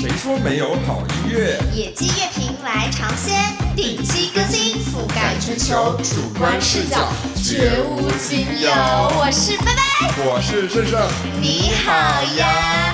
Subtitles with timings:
[0.00, 1.60] 谁说没有好音乐？
[1.74, 3.36] 野鸡乐评来尝鲜，
[3.76, 8.70] 定期更新，覆盖全球，主观视角绝无仅有。
[8.70, 11.06] 我是拜拜，我是胜胜，
[11.38, 11.92] 你好
[12.38, 12.89] 呀，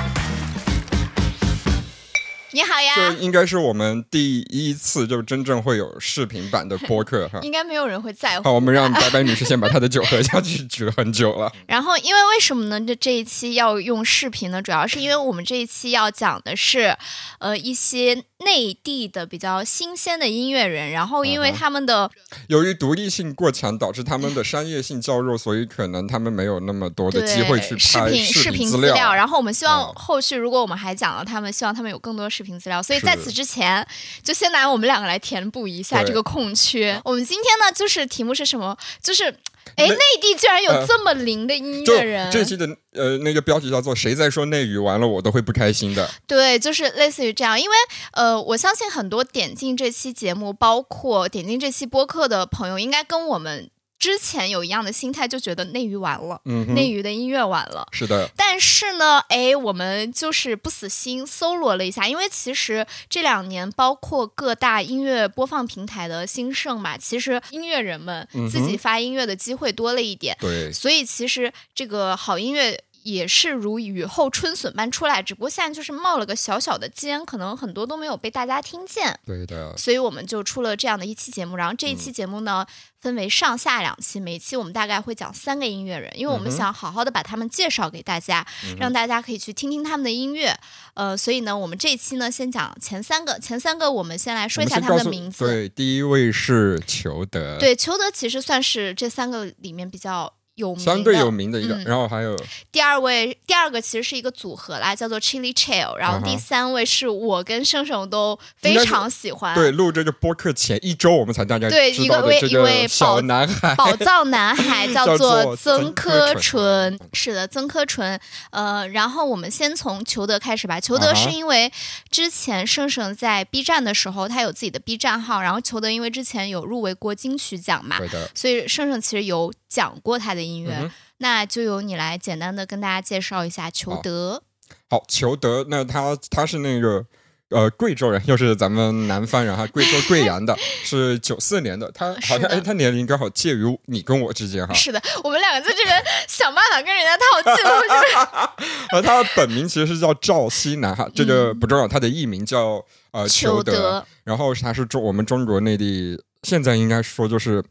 [2.56, 3.12] 你好呀这。
[3.22, 7.38] 应该是我们第一次就真正会有视频版的播客哈。
[7.44, 8.44] 应该没有人会在乎。
[8.44, 11.52] 好，我们让白白女士先把她的酒喝下去，举了很久了。
[11.68, 12.80] 然后，因为为什么呢？
[12.80, 14.62] 这这一期要用视频呢？
[14.62, 16.96] 主要是因为我们这一期要讲的是，
[17.40, 20.90] 呃，一些内地的比较新鲜的音乐人。
[20.90, 22.10] 然后，因为他们的
[22.48, 29.14] 由于独立性过强，导致他们的商业性较弱，所以可能他们没有那么多的机会去拍视频视频资料。
[29.14, 32.82] 然后我们希望嗯后续如果我们还讲了他们，希望他们有更多的视频资料。
[32.82, 33.86] 所以在此之前，
[34.22, 37.00] 就先拿我们两个来填补一下这个空缺。
[37.04, 38.76] 我们今天呢，就是题目是什么？
[39.02, 39.34] 就是
[39.74, 46.08] 哎，内内地居然有呃这么灵的音乐人，这期的呃那个标题叫做“谁在说内娱”，完了我都会不开心的。
[46.26, 47.76] 对，就是类似于这样，因为
[48.12, 57.86] 呃，我相信很多点进这期节目，包括点进这期播客的朋友，应该跟我们之前有一样的心态，就觉得内娱完了，嗯，内娱的音乐完了。
[57.92, 81.54] 是的，但是呢，哎，我们就是不死心，搜罗了一下，因为其实这两年，包括各大音乐播放平台的兴盛嘛，其实音乐人们自己发音乐的机会多了一点，对，所以其实这个好音乐也是如雨后春笋般出来，只不过现在就是冒了个小小的尖，可能很多都没有被大家听见，对的，所以我们就出了这样的一期节目。
[81.56, 82.66] 然后这一期节目呢，
[82.98, 90.58] 分为上下两期，每期我们大概会讲三个音乐人，因为我们想好好的把他们介绍给大家，嗯让大家可以去听听他们的音乐。
[90.94, 95.46] 呃，所以呢，我们这一期呢，先讲前三个，前三个我们先来说一下他们的名字。
[95.46, 101.74] 对，第一位是裘德，，对，裘德其实算是这三个里面比较有名，相对有名的一个。
[101.76, 102.36] 嗯然后还有
[102.72, 105.94] 第二位，第二个其实是一个组合啦，叫做 Chili Chill。
[105.96, 118.18] 然后第三位是我跟盛盛都非常喜欢，对录这个播客前一周，我们才大家对一个位一位小宝男孩， 宝藏男孩 叫叫做做曾曾柯柯纯，是的，曾柯纯。
[118.50, 120.80] 呃，然后我们先从裘德开始吧。
[120.80, 121.70] 裘德是因为
[122.10, 130.74] 之前盛盛在 B 站的时候，他有自己的 B 站号，然后裘德因为之前有入围过金曲奖嘛，对的，所以盛盛其实有讲过他的音乐。
[130.80, 134.42] 嗯那就由你来简单的跟大家介绍一下裘德。
[134.90, 137.02] 好，裘德，那他他是那个
[137.48, 140.54] 呃贵州人，又是咱们南方人哈，贵州贵阳的，
[140.84, 144.74] 是九四年的，他好像哎，他年龄刚好介于你跟我之间哈。
[144.74, 154.06] 是的，我们两个在这边想办法跟人家套近乎，就是 呃，他本名其实是叫赵西南哈，这个不重要，他的艺名叫呃嗯裘德，德。
[154.24, 157.64] 然后他是中我们中国内地现在应该说就是。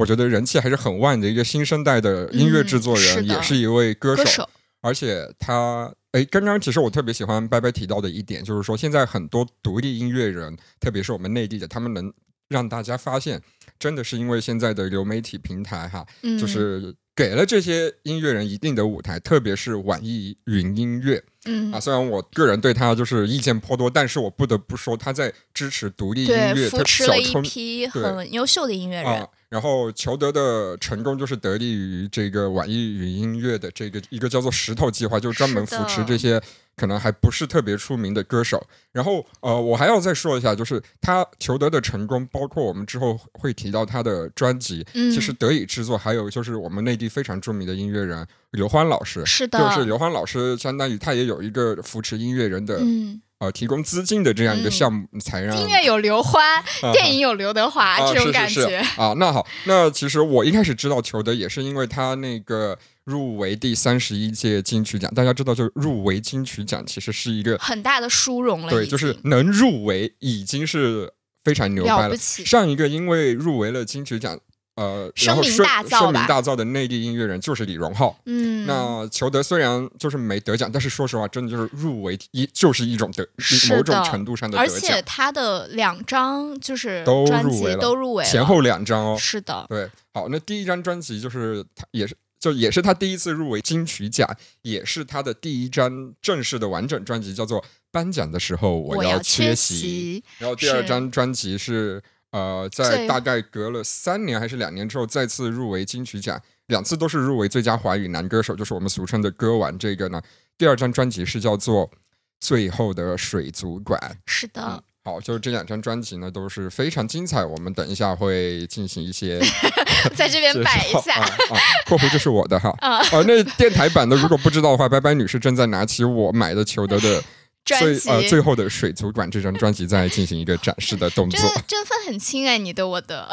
[0.00, 4.24] 我觉得人气还是很旺的一个新生代的音乐制作人，嗯是也是一位歌手。
[4.24, 4.48] 歌手，
[4.80, 12.10] 而且他，哎，刚刚其实我特别喜欢拜拜提到的一点，就是说现在很多独立音乐人，特别是我们内地的，他们能
[12.48, 13.42] 让大家发现，
[13.78, 29.28] 真的是因为现在的流媒体平台哈，嗯，就是给了这些音乐人一定的舞台，特别是网易云音乐嗯啊。，虽然我个人对他就是意见颇多，但是我不得不说他在支持独立音，乐，扶特持了一批很优秀的音乐人啊。。
[29.50, 36.40] 然后裘德的成功就是得力于这个网易云音乐的这个一个叫做石头计划，就是专门扶持这些
[36.80, 38.66] 可能还不是特别出名的歌手。
[38.90, 49.24] 然后呃，我还要再说一下，就是他求得的成功，包括我们之后会提到他的专辑，嗯其实得以制作，还有就是我们内地非常著名的音乐人刘欢老师。
[49.26, 58.82] 是的，就是刘欢老师，相当于他也有一个扶持音乐人的、嗯，呃提供资金的这样一个嗯项目，才让音乐有刘欢， 啊电影有刘德华啊这种感觉。
[58.82, 59.14] 是啊。
[59.16, 65.12] 那好，那其实我一开始知道裘德也是因为他那个入围第三十一届金曲奖。
[65.14, 71.12] 大家知道，就是入围金曲奖其实是一个很大的殊荣了，对，就是能入围已经是
[71.44, 72.16] 非常牛掰了。
[72.16, 74.38] 上一个因为入围了金曲奖，
[74.76, 75.98] 呃，然后声名大噪吧。
[75.98, 78.18] 声名大噪的内地音乐人就是李荣浩。
[78.26, 83.26] 嗯，那裘德虽然就是没得奖，但是说实话，真的就是入围一就是一种得
[83.70, 84.90] 某种程度上的而得奖。
[84.92, 87.80] 且，他的两张就是都入围了。
[87.80, 89.16] 都入围了，前后两张哦。
[89.18, 94.26] 是的，对，好，那第一张专辑就是他也是就也是他第一次入围金曲奖，
[94.62, 97.60] 也是他的第一张正式的完整专辑，叫做
[97.92, 99.74] 《颁奖的时候我要缺席》。
[99.78, 109.76] 席，然后第二张专辑是呃，在大概隔了三年还是两年之后再次入围金曲奖，两次都是入围最佳华语男歌手，就是我们俗称的歌王。
[109.78, 110.22] 这个呢，
[110.56, 111.90] 第二张专辑是叫做
[112.40, 114.00] 《最后的水族馆》。
[114.24, 119.40] 是的嗯，好，就是这两张专辑呢都是非常精彩，我们等一下会进行一些
[120.14, 121.26] 在这边摆一下绍啊。
[121.50, 121.56] 啊，
[121.86, 122.68] 括弧这是我的哈。
[122.80, 127.24] 啊啊，那电台版的如果不知道的话，拜拜女士正在拿起我买的裘德的，
[127.64, 133.26] 最呃最后的水族馆这张专辑在进行一个展示的动作真真分很轻哎，你的我的。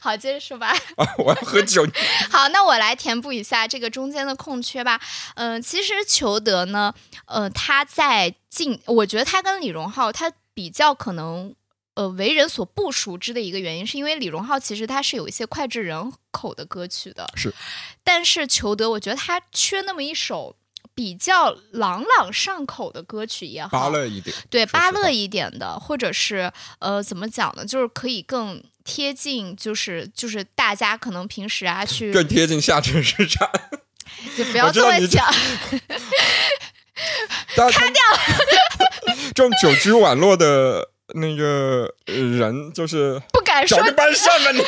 [0.00, 0.74] 好，接着说吧。
[0.96, 1.06] 啊！
[1.18, 1.86] 我要喝酒。
[2.30, 4.98] 好，那我来填补一下这个中间的空缺吧。
[5.34, 6.92] 嗯、其实裘德呢，
[7.26, 11.54] 呃，他在近，我觉得他跟李荣浩他比较可能。
[11.94, 17.54] 呃，为人所不熟知的一个原因，是因为李荣浩其实他是有一些脍炙人口的歌曲的，是。
[18.02, 20.56] 但是裘德，我觉得他缺那么一首
[20.94, 27.66] 比较朗朗上口的歌曲也好，巴乐一点，对说实话芭乐一点的，或者是呃怎么讲呢？
[27.66, 33.46] 就是可以更贴近，就是就是大家可能平时啊 去，更贴近下沉市场。
[34.36, 35.26] 就不要这么讲，
[37.56, 38.02] 卡掉。
[39.34, 44.62] 这种久居网络的那个呃人，就是不敢说找个班上吧你。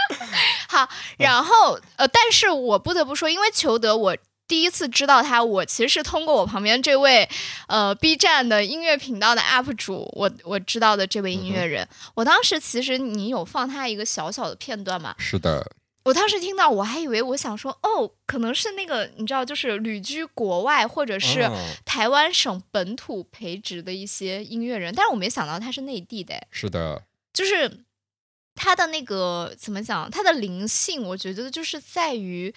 [0.68, 0.88] 好。
[1.18, 4.16] 然后呃，但是我不得不说，因为裘德我。
[4.48, 7.28] 第一次知道他，我其实是通过我旁边这位，
[7.66, 11.86] 呃，B 站的音乐频道的 UP 主，我我知道的这位音乐人。
[12.14, 15.14] 我当时其实你有放他一个小小的片段嘛？
[15.18, 15.70] 是的，
[16.08, 27.84] 我当时听到，我还以为我想说，哦，可能是那个你知道，就是旅居国外或者是哦台湾省本土培植的一些音乐人，但是我没想到他是内地的，是的，就是
[28.54, 32.54] 他的那个怎么讲，他的灵性，我觉得就是在于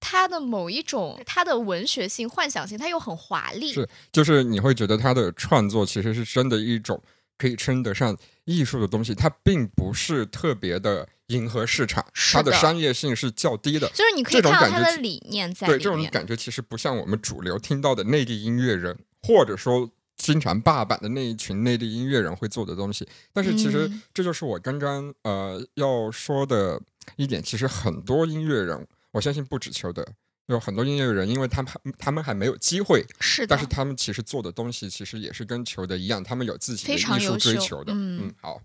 [0.00, 7.00] 他的某一种他的文学性、幻想性，他又很华丽，是就是你会觉得他的创作其实是真的一种
[7.40, 8.14] 可以称得上
[8.44, 13.88] 艺术的东西，它并不是特别的迎合市场，它的商业性是较低的。
[13.94, 16.04] 就是你可以看到他感觉其的理念在对这种。
[16.10, 19.88] 感觉其实不像我们主流听到的内地音乐人，或者说
[20.18, 23.08] 经常霸榜的那一群内地音乐人会做的东西。
[23.32, 26.78] 但是其实嗯这就是我刚刚呃要说的
[27.16, 30.06] 一点，其实很多音乐人，我相信不止裘德。
[30.54, 37.92] 有很多音乐人，因为他们还他们还没有机会，是的但是，他们其实做的东西其实也是跟裘德一样，他们有自己的非常艺术追求的。
[37.92, 38.60] 嗯嗯，好，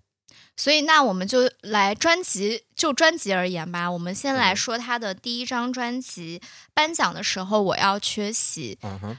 [0.57, 6.41] 所以那我们就来专辑就专辑而言吧，我们先来嗯说他的第一张专辑。
[6.73, 9.17] 颁奖的时候我要缺席，嗯哼，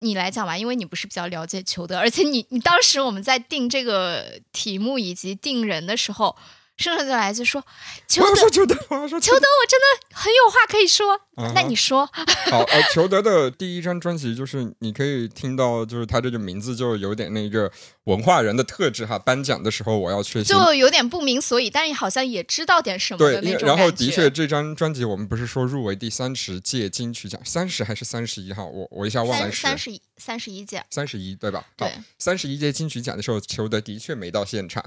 [0.00, 6.36] 你来讲吧，因为你不是比较了解裘德，而且你你当时我们在定这个题目以及定人的时候，
[6.80, 7.62] 盛盛就来就说
[8.08, 11.20] 裘德我要说裘德，我要说裘德，我真的很有话可以说。
[11.54, 12.04] 那你说，
[12.50, 17.70] 好，呃，裘德的第一张专辑就是你可以听到，就是他这个名字就有点那个
[18.04, 19.18] 文化人的特质哈。
[19.18, 28.66] 颁奖的时候我要去，就有点不明所以，但是好像也知道点什么对，的那种因然后的确这张专辑我们不是说入围第三十届金曲奖，三十还是三十一号？
[28.66, 31.64] 我我一下忘了三三十一三十一届，三十一对吧？
[31.76, 34.84] 对好，三十一届金曲奖的时候，裘德的确没到现场，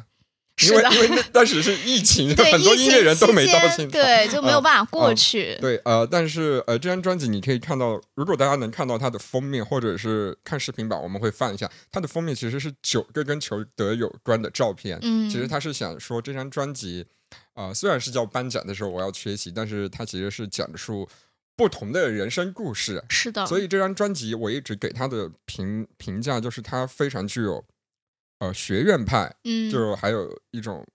[0.61, 0.71] 因。
[0.71, 5.57] 为因为那当时是疫情，对，很多音乐人都没到现场，对，就没有嗯办法过嗯去。
[5.59, 14.99] 对，呃，但是呃，这张专辑你可以看到，如果大家能看到它的封面，或者是看视频版，我们会放一下它的封面，其实是九个跟裘德有关的照片。
[15.01, 17.05] 嗯，其实他是想说，这张专辑，
[17.55, 21.09] 呃，虽然是叫颁奖的时候我要缺席，但是它其实是讲述
[21.55, 23.03] 不同的人生故事。
[23.09, 27.63] 是的，所以这张专辑我一直给他的评评价就是它非常具有
[28.43, 30.85] 呃学院派，嗯，就还有一种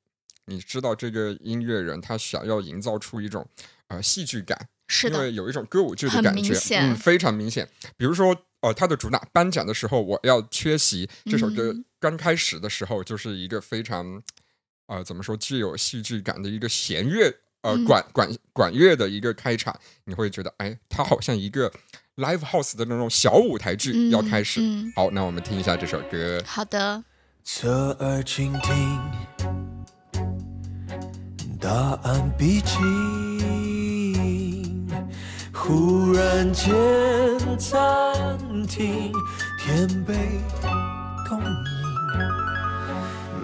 [0.45, 3.49] 你知道这个音乐人他想要营造出一种
[3.89, 4.69] 呃戏剧感。
[4.91, 7.69] 是的，因为有一种歌舞剧的感觉，嗯，非常明显。
[7.97, 14.23] 比如说，呃，他的主打颁奖的时候，我要缺席这首歌嗯刚开始的时候，就是一个非常
[14.87, 21.71] 呃怎么说具有戏剧感的一个弦乐呃嗯管管管乐的一个开场，你会觉得哎，它好像一个
[22.17, 24.61] live house 的那种小舞台剧嗯要开始。
[24.63, 26.43] 嗯好，那我们听一下这首歌。
[26.47, 27.05] 好的，
[27.51, 29.01] 侧耳倾听，
[31.59, 31.71] 答
[32.03, 32.77] 案逼近，
[35.51, 36.77] 忽然间
[37.57, 37.81] 暂
[38.67, 39.11] 停，
[39.59, 40.15] 天被
[41.27, 41.49] 动引。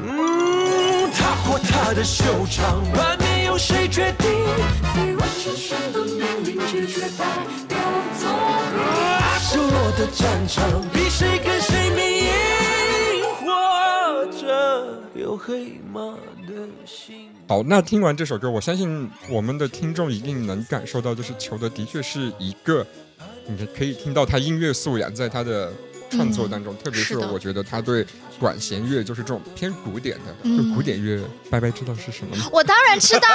[0.06, 4.28] 嗯，他或她的修长外面有谁决定？
[4.94, 7.24] 非完成时的命令，拒绝代
[7.66, 7.78] 表
[8.20, 12.23] 作啊，失落的战场，比谁跟谁命，
[15.14, 16.00] 有黑马
[16.46, 17.28] 的心。
[17.48, 22.86] 好，那听完这首歌，我相信我们的听众一定能感受到，就是裘德的确是一个，
[23.46, 25.72] 你可以听到他音乐素养在他的
[26.10, 28.06] 创作当中，特别是我觉得他对
[28.38, 32.48] 管弦乐就是这种偏古典的，嗯就古典乐，拜拜知道是什么吗？
[32.52, 33.28] 我当然知道，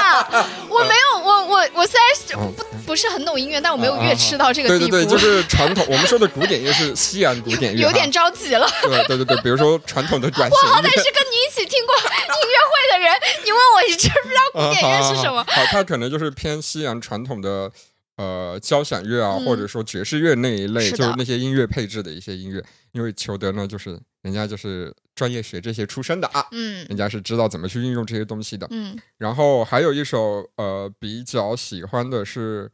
[0.70, 8.68] 我没有，我我我虽然是哦不不是很懂音乐，但我没有乐吃到这个地步，对对对，就是 传统，我们说的古典乐是西洋古典乐，有点着急了。
[8.84, 10.82] 对对对对，比如说传统的管弦乐我好。
[10.82, 15.46] 歹是跟你一起听过音乐会的人，你问我你知不知道古典乐是什么啊？
[15.48, 17.72] 好好好，好它可能就是偏西洋传统的
[18.20, 22.62] 呃交响乐啊，嗯或者说爵士乐那一类，是就是那些音乐配置的一些音乐。
[22.92, 28.68] 因为裘德呢，就是人家就是专业学这些出身的啊，嗯人家是知道怎么去运用这些东西的。
[28.72, 32.70] 嗯然后还有一首呃比较喜欢的是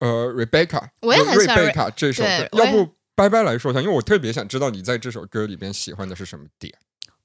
[0.00, 6.74] 呃 Rebecca，我也很喜欢瑞贝卡这首歌，要不拜拜来说一下，因为我特别想知道你在这首歌里边喜欢的是什么点。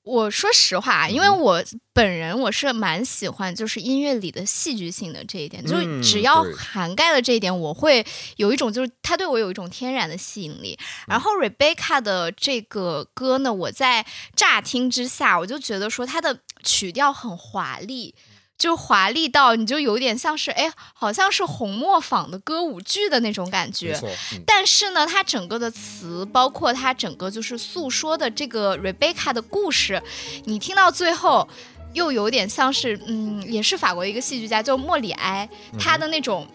[0.07, 8.05] 我说实话，因为嗯我本人我是蛮喜欢就是音乐里的戏剧性的这一点，就只要涵盖了这一点，我会
[8.37, 10.77] 有一种就是它对我有一种天然的吸引力。
[10.79, 18.15] 嗯然后 Rebecca 的这个歌呢，我在乍听之下，我就觉得说它的曲调很华丽。
[18.57, 30.01] 就华丽到你就有点像是哎，好像是红磨坊的歌舞剧的那种感没觉，但是呢，它整个的词，包括它整个就是诉说的这个 Rebecca 的故事，
[30.45, 31.47] 你听到最后，
[31.93, 35.47] 又有点像是，嗯，也是法国一个戏剧家叫莫里埃，
[35.79, 36.47] 他的那种。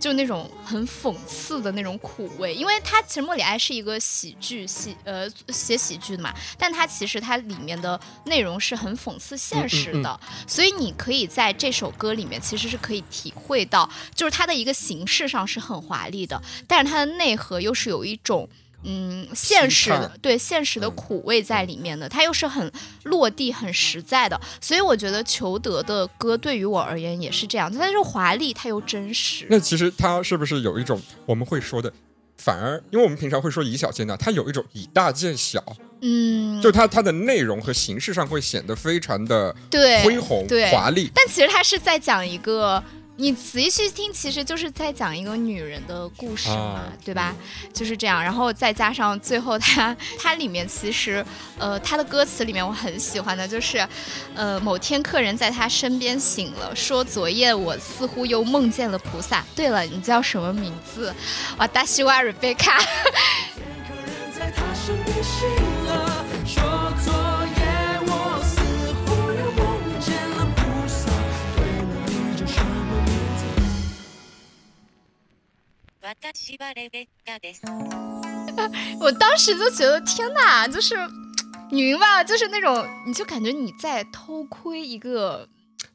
[0.00, 18.48] 就那种很讽刺的那种苦味，因为他其实莫里埃是一个喜剧喜呃写喜剧的嘛，但他其实它里面的内容是很讽刺现实的，所以你可以在这首歌里面其实是可以体会到，就是它的一个形式上是很华丽的，但是它的内核又是有一种。
[18.82, 22.72] 嗯，现实的对现实的嗯苦味在里面的，它又是很
[23.04, 29.46] 落地、很实在的，所以我觉得裘德的歌对于我而言也是这样，它是华丽，它又真实。
[29.50, 31.92] 那其实它是不是有一种我们会说的，
[32.38, 35.62] 反而因为我们平常会说以小见大，它有一种以大见小，
[36.00, 41.10] 嗯，就它它的内容和形式上会显得非常的对恢宏对华丽。
[41.14, 42.82] 但其实它是在讲一个，
[43.20, 47.36] 你仔细去听，其实就是在讲一个女人的故事嘛，啊对吧？
[47.70, 51.22] 就是这样，然后再加上最后它它里面其实
[51.58, 53.86] 呃它的歌词里面我很喜欢的就是，
[54.34, 59.44] 呃某天客人在他身边醒了，说昨夜我似乎又梦见了菩萨。
[59.54, 61.14] 对了，你叫什么名字？
[61.58, 62.80] 哇，大西瓜瑞贝卡。
[79.00, 80.96] 我当时就觉得天哪，就是
[81.70, 82.24] 你明白了？
[82.24, 85.48] 就是那种你就感觉你在偷窥一个。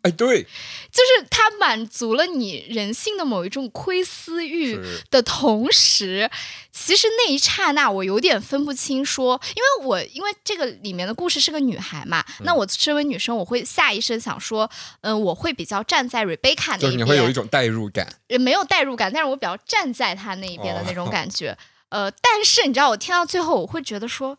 [0.06, 6.30] 哎，对，就是它满足了你人性的某一种窥私欲的同时，
[6.72, 14.70] 其实那一刹那我有点分不清说，因为我因为这个里面的故事是个女孩嘛，嗯那我身为女生，我会下意识想说，
[15.02, 18.08] 嗯、我会比较站在 Rebecca 那一边，就是你会有一种代入感。
[18.28, 21.58] 也没有代入感，但是我比较站在她那一边的那种哦感觉。
[21.90, 24.38] 呃，但是你知道，我听到最后，我会觉得说，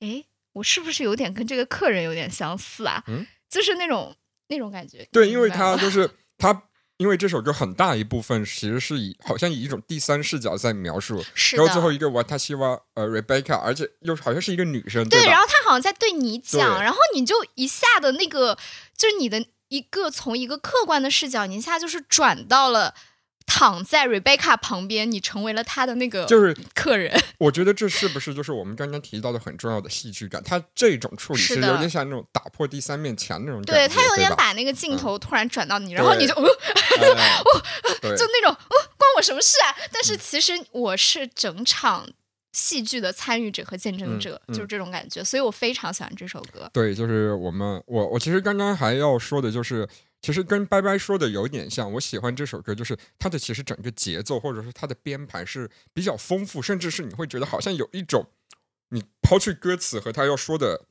[0.00, 3.02] 诶，我是不是有点跟这个客人有点相似啊？
[3.08, 4.14] 嗯就是那种
[4.48, 5.06] 那种感觉。
[5.12, 6.62] 对，因为你明白吗它就是 他，
[6.96, 15.30] 因为这首歌很大一部分其实是以好像以一种第三视角在描述，是，然后最后一个瓦塔西瓦呃 Rebecca，而且又好像是一个女生，对，吧？
[15.30, 18.58] 然后他好像在对你讲，然后你就一下的那个，
[18.96, 22.94] 就是你的一个从一个客观的视角，你一下就是转到了
[23.50, 27.18] 躺在 Rebecca 旁边，你成为了他的那个就是客人。
[27.38, 30.40] 我觉得这是不是就是我们刚刚提到的很重要的戏剧感？
[30.44, 36.46] 他这种处理是的是有点像那种打破第三面墙那种感觉，对他有点把那个镜头突然转到你，然后你就、呃、
[36.98, 37.40] 哎
[38.02, 39.74] 对 就那种哦关我什么事啊？
[39.90, 42.06] 但是其实我是整场
[42.52, 46.68] 戏剧的参与者和见证者，嗯嗯就是这种感觉，所以我非常喜欢这首歌。
[46.72, 49.88] 对，就是我们我我其实刚刚还要说的就是。
[50.20, 58.26] 其实跟拜拜说的有点像，我喜欢这首歌，就是它的其实整个节奏或者是它的编排是比较丰富，甚至是你会觉得好像有一种，
[58.90, 60.86] 你抛去歌词和他要说的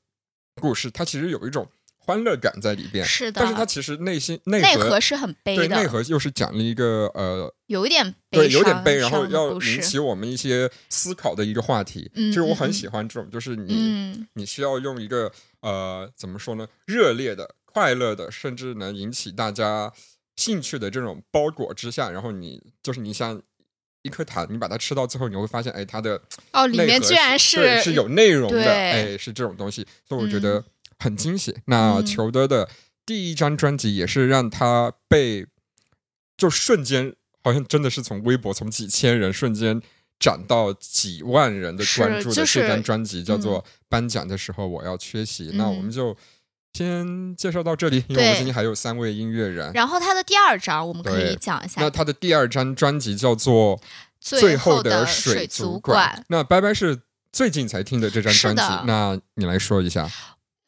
[0.61, 3.05] 故事，它其实有一种欢乐感在里边。
[3.05, 12.09] 是的，但是它其实内心内内核核是很悲对内，核又是讲了一个呃有一点悲对，有点悲，然后要引起我们一些思考的一个话题。
[12.15, 15.29] 嗯其实我很喜欢这种，就是你、嗯，你需要用一个
[15.59, 19.93] 呃怎么说呢，热烈的、快乐的，甚至能引起大家
[20.35, 23.39] 兴趣的这种包裹之下，然后你就是你像
[24.01, 26.19] 一颗糖，你把它吃到最后，你会发现，哎，它的
[26.53, 30.63] 哦，里面居然对是有内容的，对哎，是这种东西，所以我觉得
[30.97, 31.55] 很惊喜。
[31.65, 32.05] 那嗯。
[32.05, 32.67] 裘德的
[33.05, 35.45] 第一张专辑也是让他被
[36.35, 39.79] 就瞬间，好像真的是从微博从几千人瞬间
[40.19, 45.51] 涨到几万人的关注的这张专辑，叫做嗯《颁奖的时候我要缺席》。
[45.53, 45.83] 那我嗯。
[45.83, 46.17] 们就
[46.77, 49.71] 先介绍到这里，因为我们今天还有三位音乐人。
[49.73, 53.77] 然后他的第二张我们可以讲一下那他的第二张专辑叫做
[54.19, 56.15] 《最后的水族馆》。
[56.27, 60.07] 那拜拜是最近才听的这张专辑，那你来说一下。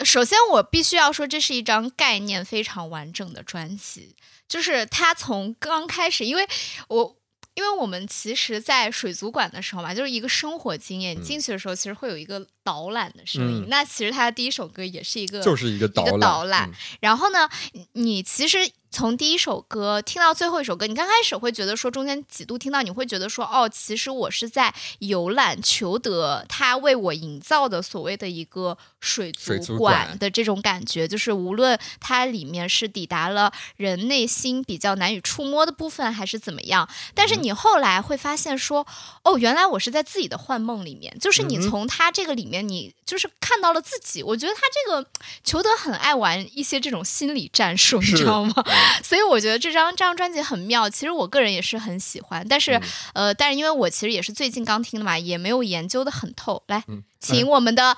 [0.04, 4.16] 首先，我必须要说，这是一张概念非常完整的专辑，
[4.48, 6.48] 就是他从刚开始，因为
[6.88, 7.16] 我。
[7.56, 11.22] 因为我们其实，在水族馆的时候嘛，就是一个生活经验。
[11.22, 13.64] 进去的时候，其实会有一个导览的声音。
[13.64, 13.70] 嗯。
[13.70, 16.70] 那其实他的第一首歌也是一个，就是一个导导览。
[16.70, 16.74] 嗯。
[17.00, 29.90] 然后呢，你你其实从第一首歌听到最后一首歌，你刚开始会觉得说中间几度听到，你会觉得说哦，其实我是在游览裘德他为我营造的所谓的一个水水族族馆。
[29.90, 37.40] 馆的这种感觉，就是无论它里面是抵达了人内心比较难以触摸的部分，还是怎么样，但是嗯。
[37.40, 38.86] 你后来会发现说，
[39.24, 44.22] 哦，原来我是在自己的幻梦里面，就是你从他这个里面，你就是看到了自己。
[44.24, 45.10] 我觉得他这个
[45.44, 48.54] 裘德很爱玩一些这种心理战术，你知道吗？
[48.66, 48.74] 嗯
[49.04, 50.90] 所以我觉得这张这张专辑很妙。
[50.90, 52.82] 其实我个人也是很喜欢，但是、嗯
[53.14, 56.64] 呃，但是因为我其实也是最近刚听的嘛，也没有研究的很透。
[56.68, 57.96] 来，嗯请我们的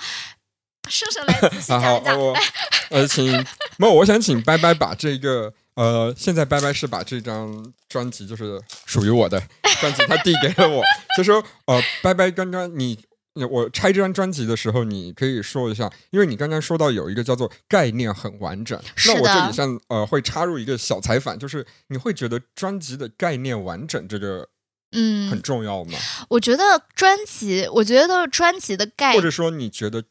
[0.89, 2.19] 盛盛来仔细讲一，讲。
[2.19, 2.35] 我
[2.89, 3.25] 呃，请
[3.77, 9.41] 没有，我想请拜拜把这个呃，现在拜拜是把这张专辑就是属于我的
[9.79, 10.83] 专辑，他递给了我，
[11.17, 12.99] 就说呃，拜拜，刚刚你。
[13.49, 24.49] 我拆这张专辑的时候，你可以说一下，因为你刚刚说到有一个叫做概念很完整，那我这里像呃会插入一个小采访，就是你会觉得专辑的概念完整这个
[24.91, 25.97] 嗯很，重要吗？
[26.29, 30.03] 我觉得专辑，我觉得专辑的概或者说你觉得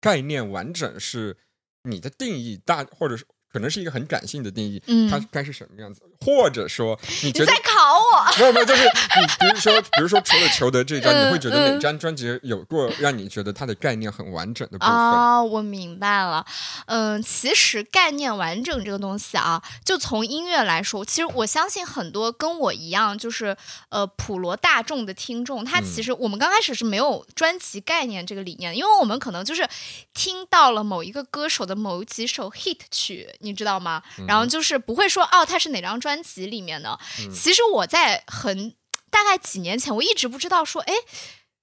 [0.00, 1.36] 概念完整是
[1.84, 3.24] 你的定义大，或者是
[3.56, 6.02] 可能是一个很感性的定义，嗯它该是什么样子？
[6.20, 8.38] 或者说你觉得你在考我。
[8.38, 14.94] 没有没有，就是你比如说，比如说除了裘德这张，嗯你会觉得哪嗯张专辑有过让你觉得它的概念很完整的部分？
[14.94, 16.44] 啊、我明白了。
[16.84, 23.56] 嗯，其实概念完整这个东西啊，就从音乐来说，其实我相信很多跟我一样，就是
[23.88, 29.66] 呃普罗大众的听众，他其嗯实我们刚开始是没有专辑概念这个理念的，因为我们可能就是
[30.12, 34.02] 听到了某一个歌手的某几首 hit 曲，你知道吗？
[34.28, 36.98] 然后就是不会说哦，它是哪张专辑里面的。
[37.34, 38.74] 其实我在很
[39.10, 40.92] 大概几年前，我一直不知道说，哎。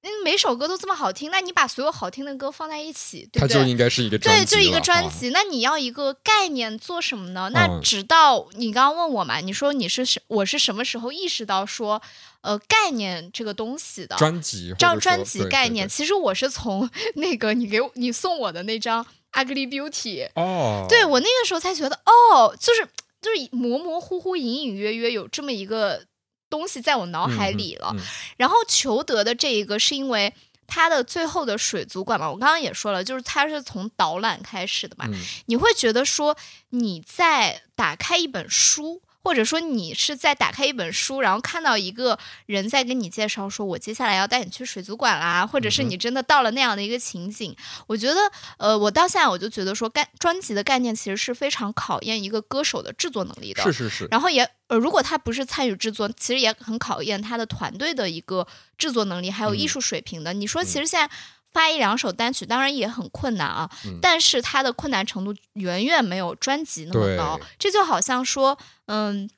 [0.05, 3.53] 嗯，每首歌都这么好听，那你把所有好听的歌放在一起，对不对？
[3.53, 5.29] 就应该是一个专对，就一个专辑。
[5.29, 7.49] 那你要一个概念做什么呢？
[7.53, 12.01] 那嗯直到你刚刚问我嘛，你说你是什，我是什么时候意识到说，
[12.41, 14.17] 呃，概念这个东西的？
[14.17, 19.01] 专辑或者说张专辑概念，对其实我是从 那个你给我你送我的那张
[19.33, 22.87] 《Ugly Beauty》，哦，对我那个时候才觉得，哦，就是
[23.21, 26.05] 就是模模糊糊、隐隐约约有这么一个
[26.49, 27.91] 东西在我脑海嗯里了。
[27.95, 27.99] 嗯
[28.37, 30.33] 然后裘德的这一个是因为
[30.65, 35.13] 它的最后的水族馆嘛，我刚刚也说了，就是它是从导览开始的嘛，嗯
[35.45, 36.35] 你会觉得说
[36.69, 39.02] 你在打开一本书。
[39.23, 47.55] 或者说你是在打开一本书，然后看到一个人在跟你介绍说，我接下来要带你去水族馆啦，或者是你真的到了那样的一个情景，
[47.87, 48.19] 我觉得，
[48.57, 53.63] 呃，我到现在我就觉得说，概专辑的概念其实是非常考验一个歌手的制作能力的。
[53.63, 58.45] 是是是，然后也呃，如果他不是参与制作，其实也很考验他的团队的一个
[58.77, 60.33] 制作能力，还有艺嗯术水平的。
[60.33, 61.09] 你说，其实现在
[61.53, 67.39] 发一两首单曲，当然也很困难啊，嗯但是它的困难程度远远没有专辑那么高。
[67.57, 69.29] 这就好像说，嗯。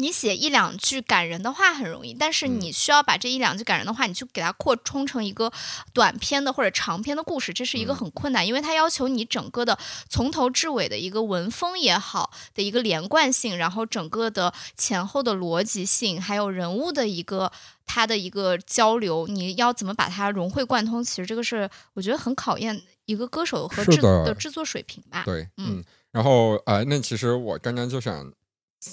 [0.00, 5.52] 你写一两句感人的话很容易，但是嗯你需要把这一两句感人的话，你去给它扩充成一个
[5.92, 9.76] 短篇的或者长篇的故事，这是一个嗯很困难，因为它要求你整个的
[10.08, 17.50] 从头至尾的一个文风也好的一个连贯性，然后整个的前后的逻辑性，还有人物的一个
[17.84, 21.02] 它的一个交流，你要怎么把它融会贯通？
[21.02, 25.24] 其实这个是我觉得很考验一个歌手和制是的的制作水平吧。
[25.24, 28.32] 对，嗯嗯，然后呃，那其实我刚刚就想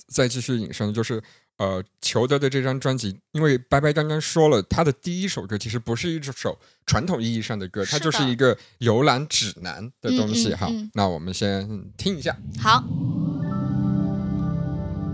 [0.08, 1.22] 再继续引申，就是
[1.58, 10.68] 呃，裘德的这张专辑，因为白白刚刚说了，他的第一首歌其实不是一首传统意义上的歌，它就是一个游览指南的东西哈。
[10.70, 11.68] 嗯嗯嗯那我们先
[11.98, 12.36] 听一下。
[12.60, 12.84] 好，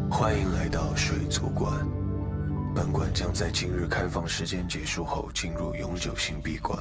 [0.09, 1.87] 欢迎来到水族馆。
[2.73, 6.79] 本馆将在今日开放时间结束后进入永久性闭馆，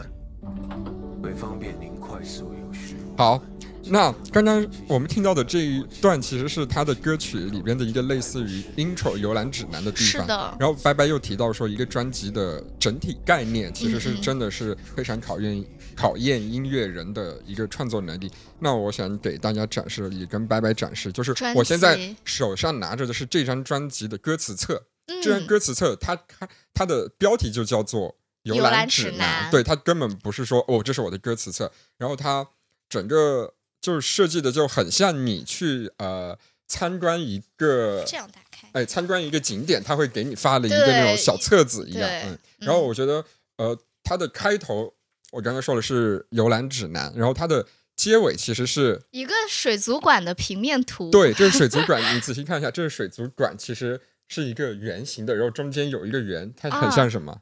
[1.23, 3.43] 为方便您快速有序好，
[3.85, 10.23] 那刚刚我们听到的这一段其实是他的歌曲里边的一个类似于 intro 游览指南的地方。
[10.23, 15.63] 是的然后白白又提到说，一个专辑的整体概念其实是真的是非常考验
[15.95, 18.31] 考验音乐人的一个创作能力。
[18.59, 24.83] 那我想给大家展示，也跟白白展示，就是我现在手上拿着的是这张专辑的歌词册。
[25.07, 28.09] 嗯，这张歌词册，它它它的标题就叫做
[28.43, 32.47] 《游游览览指指南对，它根本不是说哦，这是我的歌词册，然后它
[32.89, 38.69] 整个就是设计的就很像你去呃参观一个这样打开。
[38.73, 42.87] 哎参观一个景点，他会给你发了一个那种小册子一样，嗯，然后嗯。
[42.87, 43.25] 我觉得
[43.57, 44.95] 呃它的开头
[45.33, 57.41] 我刚刚说的是游览指南，然后它的结尾其实是一个水族馆的平面图，对，这是水族馆， 你仔细看一下，这是水族馆，其实是一个圆形的，然后中间有一个圆，它啊很像什么？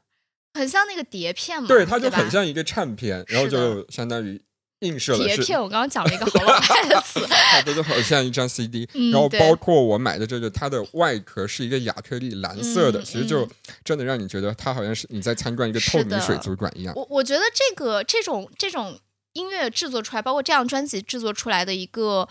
[0.59, 4.39] 很像那个碟片嘛，对，它就很像一个唱片，然后就相当于
[4.81, 5.61] 映射了是碟片。
[5.61, 7.19] 我刚刚讲了一个好老派的词，
[7.65, 13.49] 它就好像一张 CD， 嗯然后包括我买的这个，它的外壳是一个亚克力蓝色的，嗯其实就嗯
[13.83, 16.93] 真的让你觉得它好像是你在参观一个透明水族馆一样。
[16.95, 18.99] 我我觉得这个这种这种
[19.33, 22.27] 音乐制作出来，包括这样专辑制作出来的一个。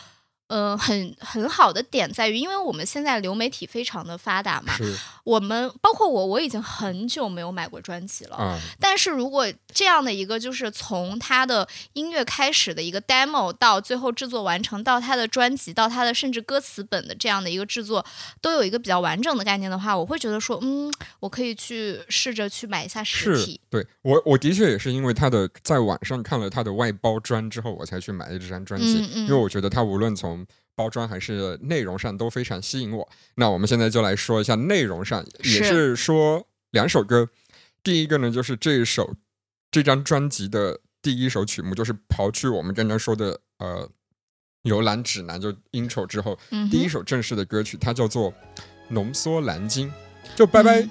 [0.48, 8.37] 呃，很很好的点在于，因为我们现在流媒体非常的发达嘛，是我们包括我，我已经很久没有买过专辑了。
[8.40, 18.04] 嗯，但是如果这样的一个，就是从他的音乐开始的一个 demo 到最后制作完成，到他的专辑，到他的甚至歌词本的这样的一个制作，
[18.40, 23.61] 都有一个比较完整的概念的话，我会觉得说，嗯，我可以去试着去买一下实是体。
[23.68, 30.38] 对我我的确也是因为他的在网上看了他的外包装之后，我才去买的这张专辑，嗯嗯因为我觉得他无论从
[30.78, 33.08] 包装还是内容上都非常吸引我。
[33.34, 37.28] 那我们现在就来说一下内容上，也是是说两首歌。
[37.82, 39.16] 第一个呢，就是这一首
[39.72, 43.90] 这张专辑的第一首曲目，就是刨去我们刚刚说的呃
[44.62, 48.30] 游览指南就 intro 之后，嗯，第一首正式的歌曲，它叫做
[48.90, 49.88] 《浓缩蓝鲸》。
[50.36, 50.90] 就拜拜，嗯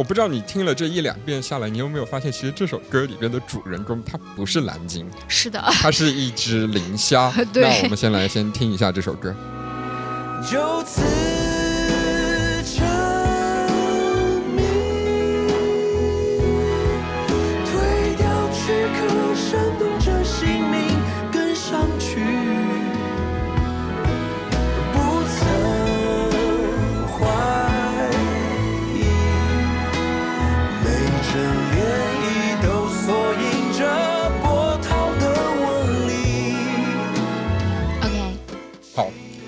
[0.00, 7.30] 我不知道你听了这一两遍下来，你有没有发现，其实这首歌里边的主人公他不是蓝鲸，是的，他是一只磷虾。
[7.52, 9.36] 对那我们先来先听一下这首歌。
[10.50, 11.02] 就此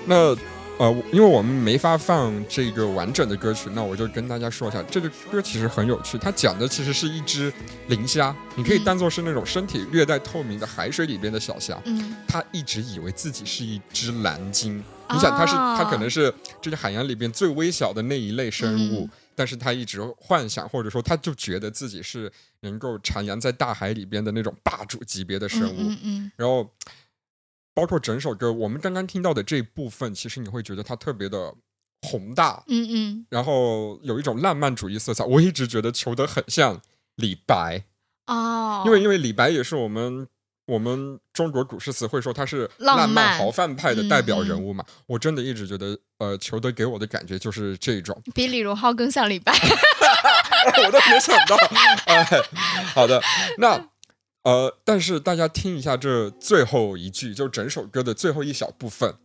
[0.05, 0.35] 那
[0.79, 7.53] 呃，因为我们没法放这个完整的歌曲，那我就跟大家说一下，这个歌其实很有趣，它讲的其实是一只
[7.87, 11.79] 磷虾，你可以嗯当做是那种身体略带透明的海水里边的小虾。
[11.85, 14.83] 嗯，它一直以为自己是一只蓝鲸。
[15.11, 25.75] 你想，它是哦它可能是这个海洋里边最微小的那一类生物，嗯但是它一直幻想，或者说它就觉得自己是能够徜徉在大海里边的那种霸主级别的生物。
[25.79, 26.67] 嗯嗯嗯，然后，
[27.73, 31.53] 包括整首歌，我们刚刚听到的这一部分，其实你会觉得它特别的
[32.01, 35.23] 宏大，嗯嗯，然后有一种浪漫主义色彩。
[35.23, 36.81] 我一直觉得裘德很像
[37.15, 37.85] 李白，
[38.27, 40.27] 哦，因为因为李白也是我们
[40.65, 44.85] 我们中国古诗词会说他是浪浪漫漫豪放派的代表嗯人物嘛。
[45.07, 49.53] 我真的一直觉得，呃，裘德给我的感觉就是这种，比李荣浩更像李白。
[50.85, 51.57] 我都没想到。
[52.05, 52.25] 哎，
[52.93, 53.21] 好的，
[53.57, 53.77] 那
[54.43, 59.15] 呃，但是大家听一下这最后一句，就整首歌的最后一小部分，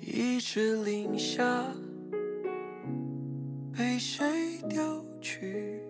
[0.00, 1.64] 一只磷虾
[3.72, 5.80] 被谁丢去，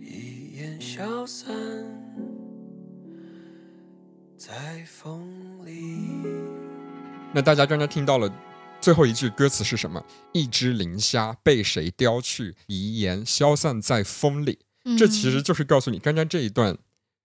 [0.00, 1.46] 一眼消散
[4.38, 5.28] 在风
[5.66, 5.74] 里。
[7.34, 8.32] 那大家刚刚听到了。
[8.80, 10.04] 最后一句歌词是什么？
[10.32, 14.58] 一只磷虾被谁叼去，遗言消散在风里。
[14.98, 16.76] 这其实嗯就是告诉你，刚刚这一段，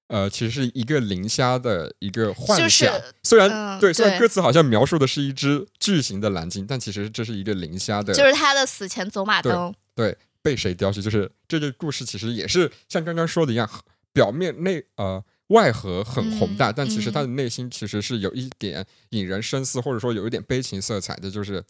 [0.08, 2.58] 呃，其实是一个磷虾的一个幻想。
[2.58, 9.74] 就是虽然、嗯对，虽然歌词好像描述的是一只巨型的蓝鲸，但其实这是一个磷虾的，就是他的死前走马灯。
[9.94, 11.02] 对被谁叼去。
[11.02, 13.70] 就是这个故事其实也是像刚刚说的一样，
[14.14, 21.64] 表面内呃外核很宏大，嗯但其实嗯他的内心其实是有一点引人深思，或者说有一点悲情色彩的，就是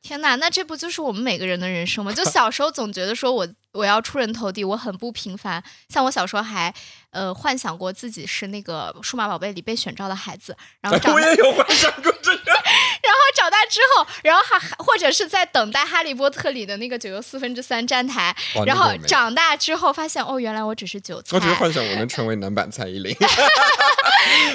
[0.00, 2.12] 天哪，那这不就是我们每个人的人生吗？
[2.12, 5.62] 就小时候总觉得说我我要出人头地，我很不平凡。
[5.88, 6.72] 像我小时候还
[7.10, 12.52] 呃幻想过自己是那个数码宝贝里被选召的孩子，然后 长大，我也有幻想过这个。
[13.04, 18.34] 然后长大之后，然后还还或者是在等待《哈利波特》里的那个九又四分之三站台，
[18.64, 21.40] 然后长大之后发现哦，原来我只是韭菜我。
[21.40, 23.14] 只是幻想我能 成为男版蔡依林。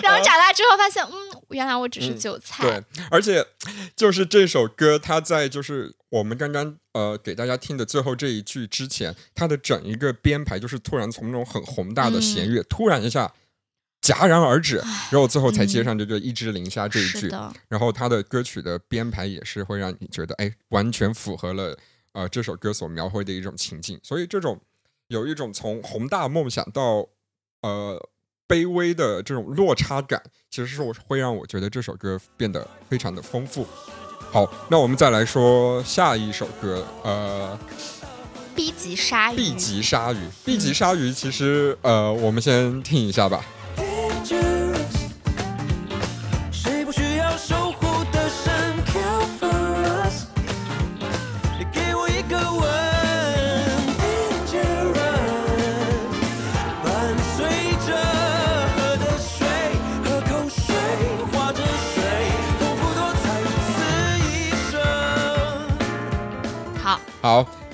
[0.01, 1.13] 然后长大之后发现，嗯，
[1.49, 2.63] 原来我只是嗯韭菜。
[2.63, 3.45] 对，而且
[3.95, 13.31] 就是这首歌，它在就是我们刚刚呃给大家听的最后这一句之前，它的整一个编排就是突然从那种很宏大的弦乐，突然一下
[14.01, 14.77] 戛然而止，
[15.11, 17.29] 然后最后才接上这个一只磷虾这一句。
[17.67, 21.77] 然后它的歌曲的编排也是会让你觉得，哎，完全符合了
[22.13, 23.99] 呃这首歌所描绘的一种情境。
[24.01, 24.59] 所以这种
[25.09, 27.07] 有一种从宏大梦想到
[27.61, 28.09] 呃
[28.47, 33.67] 卑微的这种落差感，其实是我会让我觉得这首歌变得非常的丰富。
[34.31, 37.57] 好，那我们再来说下一首歌，呃
[38.55, 39.35] ，B 级鲨鱼。
[39.35, 40.17] B 级鲨鱼。
[40.45, 43.43] B 级鲨鱼其实呃，我们先听一下吧。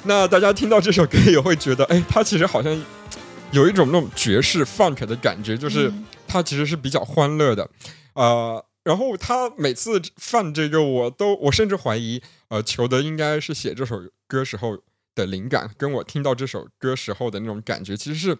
[0.05, 2.79] 那大家听到这首歌也会觉得，哎，它其实好像
[3.51, 6.05] 有一种那种爵士 funk 的感觉，就是嗯。
[6.27, 7.69] 它其实是比较欢乐的，
[8.13, 14.79] 呃，然后他每次放这个，我都我甚至怀疑，呃，裘德应该是写这首歌时候
[15.13, 18.37] 的灵感，跟我听到这首歌时候的那种感觉其实是，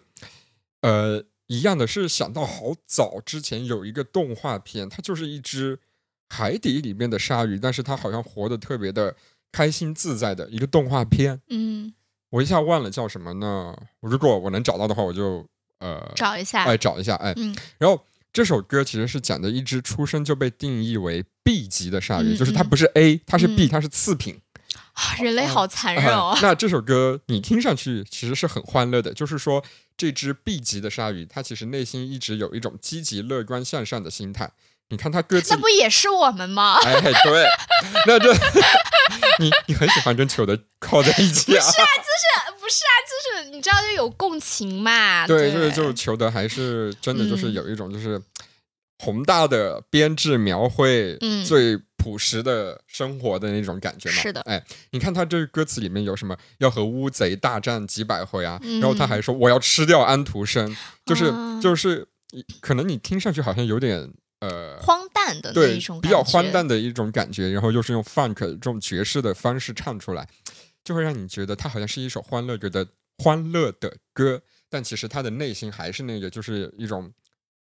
[0.82, 5.78] 呃，一样的，是想到好早之前有一个动画片，它就是一只
[6.28, 9.14] 海底里面的鲨鱼，但是它好像活得特别的
[9.56, 11.94] 开心自在的一个动画片，嗯，
[12.28, 13.74] 我一下忘了叫什么呢？
[14.02, 15.46] 如果我能找到的话，我就
[15.78, 24.38] 呃找一下，哎找一下哎，嗯然后这首歌其实是讲的一只出生就被定义为 B 级的鲨鱼，嗯就是它不是 A，它是 B，、嗯它是次品。
[24.92, 26.36] 啊人类好残忍哎哦。
[26.42, 29.64] 那这首歌你听上去其实是很欢乐的，就是说
[29.96, 34.52] 这只 B 级的鲨鱼，它其实内心一直有一种积极、乐观、向上的心态。
[34.88, 36.78] 你看他歌词，那不也是我们吗？
[36.84, 37.46] 哎，对，
[38.06, 38.32] 那这
[39.40, 41.64] 你你很喜欢跟球的靠在一起啊？
[42.60, 45.26] 不是啊，就是你知道就有共情嘛。
[45.26, 48.20] 对，对，就是就是裘德还是真的就是嗯有一种就是
[48.98, 54.16] 宏大的编制描绘嗯最朴实的生活的那种感觉嘛。
[54.16, 62.06] 是的哎，你看他这个歌词里面有什么要和乌贼大战几百回啊，嗯然后他还说我要吃掉安徒生，就是、啊就是
[62.60, 64.78] 可能你听上去好像有点呃。
[64.80, 70.28] 荒诞的那对一种，比较荒诞的一种感觉，然后又是用 funk 这种爵士的方式唱出来，
[70.84, 72.86] 就会让你觉得它好像是一首欢乐歌的
[73.18, 77.12] 欢乐的歌，但其实它的内心还是那个，就是一种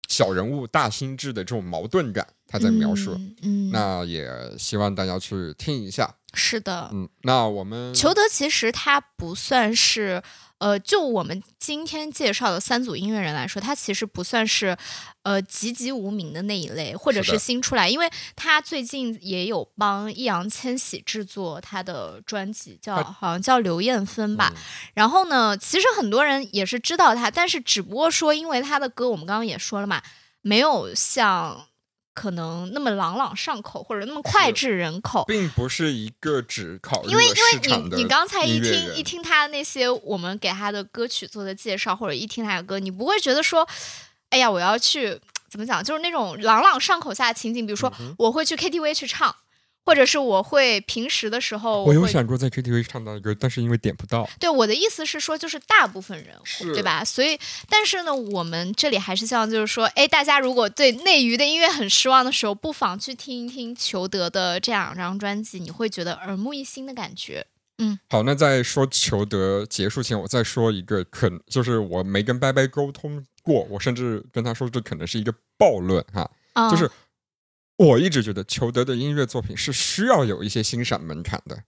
[0.09, 3.13] 小人物大心智的这种矛盾感，他在描述。
[3.13, 6.13] 嗯，嗯那也希望大家去听一下。
[6.33, 6.89] 是的。
[6.91, 10.21] 嗯，那我们裘德其实他不算是，
[10.63, 14.77] 呃，就我们今天介绍的三组音乐人来说，他其实不算是，
[15.23, 24.53] 呃，籍籍无名的那一类，或者是新出来，因为他最近也有帮易烊千玺制作他的专辑，叫好像叫刘艳芬吧。
[24.55, 24.61] 嗯
[24.93, 30.01] 然后呢，其实很多人也是知道他，但是只不过说，因为他的歌我们刚刚也说了嘛，
[30.39, 31.67] 没有像
[32.13, 35.25] 可能那么朗朗上口，或者那么脍炙人口。
[35.25, 43.67] 并不是一个只考虑因为因为你你刚才一听一听他那些我们给他的歌曲做的介绍，或者一听他的歌，你不会觉得说，
[44.29, 49.35] 哎呀，我要去怎么讲，就是那种朗朗上口下的情景，比如说嗯我会去 KTV 去唱，
[49.85, 54.29] 或者是我会平时的时候我有想过在 KTV 唱到歌，但是因为点不到。
[54.39, 57.03] 对我的意思是说，就是大部分人是对吧？
[57.03, 57.37] 所以，
[57.69, 67.45] 但是呢，我们这里还是希望就是说，哎，大家如果对内娱的音乐很失望的时候，不妨去听一听裘德的这两张专辑，你会觉得耳目一新的感觉。
[67.79, 76.89] 嗯好，那在说裘德结束前，我再说一个，可能就是我没跟拜拜沟通过，我甚至跟他说这可能是一个暴论哈，啊、就是
[77.77, 81.63] 我一直觉得裘德的音乐作品是需要有一些欣赏门槛的。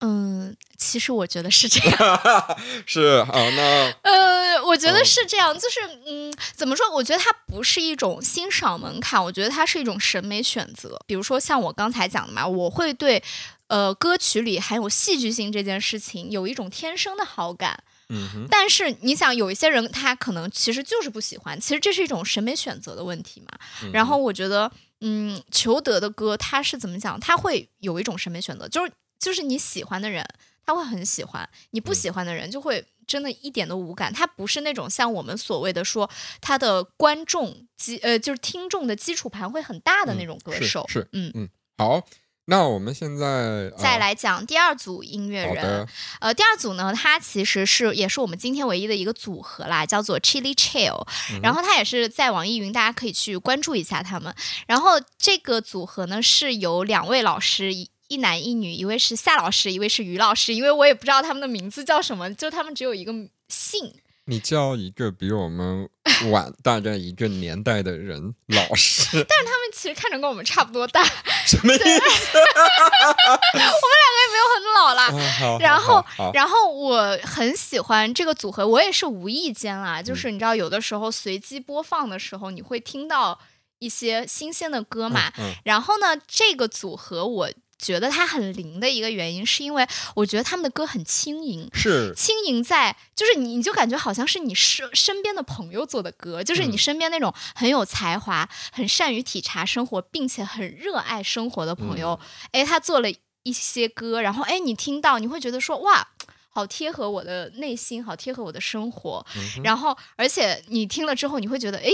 [0.00, 1.98] 嗯，其实我觉得是这样。
[2.86, 6.88] 是好，那 呃，我觉得嗯是这样，就是嗯，怎么说？
[6.92, 10.96] 我觉得它不是一种欣赏门槛，我觉得它是一种审美选择。
[11.06, 13.20] 比如说像我刚才讲的嘛，我会对
[13.66, 17.82] 呃歌曲里含有戏剧性这件事情有一种天生的好感。
[18.10, 23.58] 嗯哼，但是你想，有一些人他可能其实就是不喜欢，其实这是一种审美选择的问题嘛。
[23.82, 27.18] 嗯然后我觉得，嗯，裘德的歌他是怎么讲？
[27.20, 30.26] 他会有一种审美选择，就是就是你喜欢的人
[30.64, 34.12] 他会很喜欢，你不喜欢的人就会真的一点都无感。
[34.12, 36.08] 他不是那种像我们所谓的说
[36.40, 40.84] 他的观众基呃就是听众的基础盘会很大的那种歌是手。
[40.88, 42.04] 是嗯嗯，好，
[42.48, 45.86] 那我们现在呃再来讲第二组音乐人，
[46.20, 51.06] 呃，第二组呢，它其实是也是我们今天唯一的一个组合啦，叫做 Chili Chill，、
[51.42, 54.34] 然后它也是在网易云，大家可以去关注一下他们。
[54.66, 57.88] 然后这个组合呢是由两位老师一。
[58.08, 63.12] 一男一女，一位是夏老师，一位是于老师，因为我也不知道他们的名字叫什么，就他们只有一个
[63.48, 63.92] 姓。
[64.28, 65.88] 你叫一个比我们
[66.30, 69.24] 晚大概一个年代的人老师，他们
[69.72, 71.02] 其实看着跟我们差不多大，
[71.46, 71.84] 什么意思？
[72.38, 73.70] 我们两
[74.12, 75.58] 个也没有很老啦。
[75.58, 83.40] 然后然后我很喜欢这个组合，我也是无意间啦，就是你知道，有的时候随机播放的时候，你会听到
[83.78, 85.32] 一些新鲜的歌嘛。
[85.38, 89.86] 嗯，然后呢，这个组合我觉得它很灵的一个原因，是因为
[90.16, 91.68] 我觉得他们的歌很轻盈。
[91.72, 102.18] 是轻盈在，就是你，你就感觉好像是你身身边的朋友做的歌，就是你嗯身边那种很有才华、很善于体察生活，并且很热爱生活的朋友，
[102.52, 103.08] 嗯哎、他做了
[103.44, 106.08] 一些歌，然后哎，你听到你会觉得说哇。
[106.50, 111.88] 好贴合我的内心，好贴合我的生活，嗯然后而且你听了之后，你会觉得哎，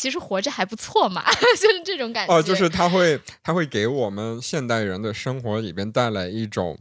[0.00, 1.22] 其实活着还不错嘛，
[1.60, 2.34] 就是这种感觉。
[2.34, 6.78] 哦，就是他会他会给我们现代人的生活里边带来一种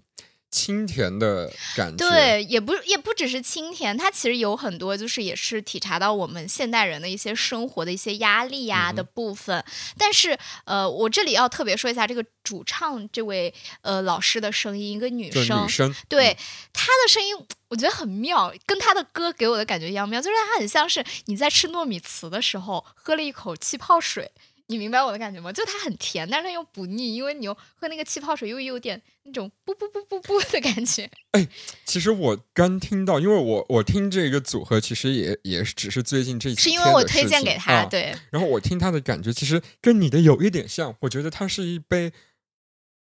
[0.51, 9.63] 清甜的感觉。，对，也不也不只是清甜，它其实有很多就是也是体察到我们现代人的一些生活的一些压力呀、的部分。
[9.97, 16.35] 但是呃，我这里要特别说一下这个主唱这位呃老师的声音，一个女生，女生对
[16.73, 17.35] 她的声音。
[17.69, 24.31] 我觉得很妙，跟她的歌给我的感觉一样妙，就是她很像是你在吃糯米糍的时候喝了一口气泡水，
[24.69, 25.51] 你明白我的感觉吗？
[25.51, 31.09] 就它很甜，但是它又不腻，因为你又喝那个气泡水，又有点那种不不不不不的感觉。
[31.31, 31.47] 哎
[31.85, 40.95] 其实我刚听到，因为我我听这个组合，其实也也只是最近这几是因为我推荐给他，啊对，然后我听他的感觉，其实跟你的有一点像。
[41.01, 42.11] 我觉得它是一杯，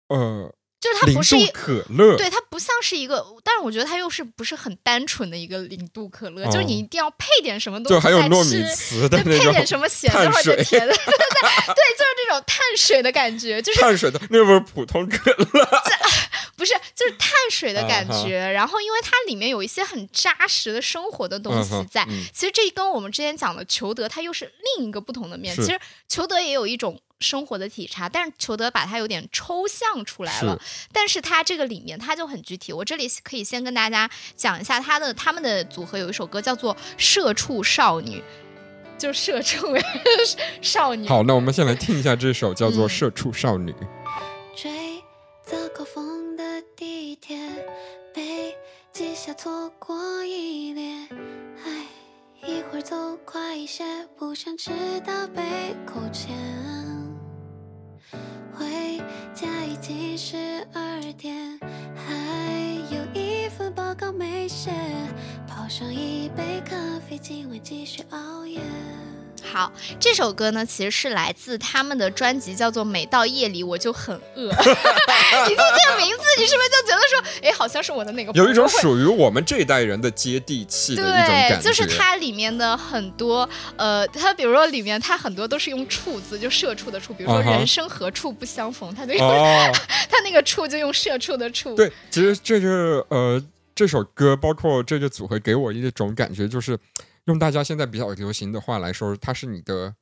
[0.08, 15.68] 呃，就是它不是一，可乐，对，它不像是一个，但是我觉得它又是不是很单纯的一个零度可乐，就是你哦一定要配点什么东西就还有再糯米糍的那配点什么咸的或者甜的，对就是这种碳水的感觉，就是碳水的，那不是普通可乐。
[16.56, 18.36] 不是就是碳水的感觉。
[18.36, 25.56] 然后，因为它里面有一些很扎实的生活的东西在，嗯其实这跟我们之前讲的裘德，它又是另一个不同的面。
[25.56, 30.60] 其实裘德也有一种生活的体察，但是裘德把它有点抽象出来了。
[30.92, 32.72] 但是它这个里面它就很具体。
[32.72, 38.20] 我这里可以先跟大家讲一下他的他们的组合有一首歌叫做《社畜少女》，
[38.98, 39.76] 就社畜
[40.62, 41.06] 少女。
[41.08, 43.72] 好，那我们先来听一下这首叫做《嗯社畜少女》。
[44.56, 45.02] 追
[45.42, 47.38] 早高峰的地铁，
[48.14, 48.54] 被
[48.92, 50.84] 记下错过一列。
[51.64, 51.86] 唉，
[52.46, 53.84] 一会儿走快一些，
[54.18, 54.70] 不想迟
[55.04, 55.42] 到被
[55.86, 56.69] 扣钱。
[58.52, 58.98] 回
[59.34, 60.36] 家已经十
[60.72, 61.58] 二点，
[61.94, 64.70] 还有一份报告没写。
[65.46, 66.76] 泡上一杯咖
[67.08, 68.60] 啡，今晚继续熬夜。
[69.42, 74.50] 好，这首歌呢其实是来自他们的专辑，叫做《每到夜里我就很饿》。
[75.48, 89.72] 你听这个名字，你是不是就觉得说，哎，好像是我的哪个有一种属于我们这一代人的接地气的一种感对，觉，就是它里面的很多，呃，它比如说里面它很多都是用“处”字，就社畜的“处”，比如说人生何处不相逢，它就用、哦，
[90.10, 91.74] 它那个“处”就用社畜的“处”。
[91.76, 93.42] 对，其实这个呃
[93.74, 96.78] 这首歌，包括这个组合，给我一种感觉，就是
[97.30, 99.94] 用大家现在比较流行的话来说，它是你的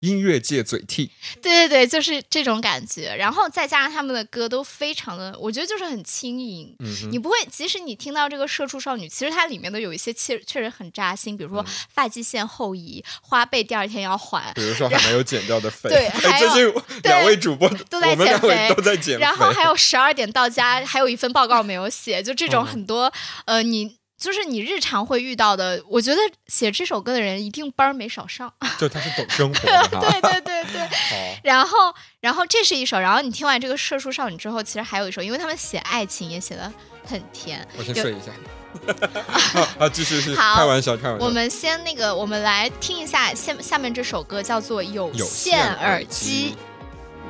[0.00, 1.10] 音乐界嘴替。
[1.40, 3.14] 对对对，就是这种感觉。
[3.16, 6.74] 然后再加上他们的歌都非常的，我觉得就是很轻盈。
[6.80, 23.12] 嗯，你不会，即使你听到这个社畜少女，其实它里面的有一些确确实很扎心，比如说嗯发际线后移、花呗第二天要还，比如说还没有减掉的肥， 对哎还有最近两位主播都在减肥都在减肥，然后还有十二点到家，还有一份报告没有写，就这种嗯很多、
[23.46, 25.82] 呃，你就是你日常会遇到的。
[25.88, 30.00] 我觉得写这首歌的人一定班儿没少上， 就他是懂生活的。
[30.00, 30.80] 对对对对。
[30.88, 36.70] 好，然后，然后这是一首，然后你听完这个《社畜少女》之后，其实还有一首，因为他们写爱情也写的
[37.06, 37.66] 很甜。
[37.78, 38.32] 我先有睡一下。
[39.26, 41.24] 好，好继续是开玩笑，开玩笑。
[41.24, 46.54] 我们先那个，我们来听一下下下面这首歌，叫做《有有线线耳耳机》。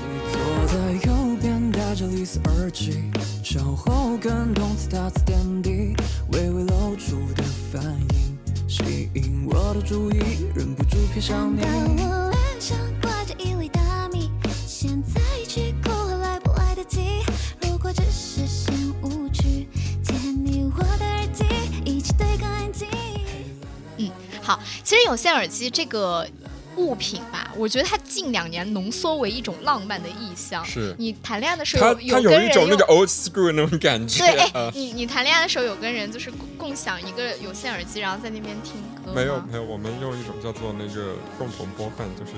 [0.01, 0.75] 你坐在
[1.07, 3.11] 右边，戴着绿色耳机，
[3.45, 5.95] 稍后跟打字点滴，
[6.39, 10.19] 微微露出的反应吸引我的注意，
[10.55, 11.63] 忍不住瞥向你。
[11.63, 14.31] 当我脸上挂着一粒大米，
[14.65, 17.25] 现在去哭还来不来得及？
[17.63, 18.73] 如果只是先
[19.03, 19.67] 舞曲，
[20.01, 21.45] 借你我的耳机，
[21.85, 22.87] 一起对抗安静。
[24.41, 26.25] 好，其实有线耳机这个
[26.79, 30.65] 物品吧，我觉得它近两年浓缩为一种浪漫的意象。
[30.65, 34.25] 是你谈恋爱的时候有他有一种那个 old school 那种感觉。
[34.25, 38.75] 对，你你谈恋爱的时候有跟人就是共共享一个有线耳机，然后在那边听
[39.09, 42.33] 歌没有没有，我们用一种叫做那个共同播放，就是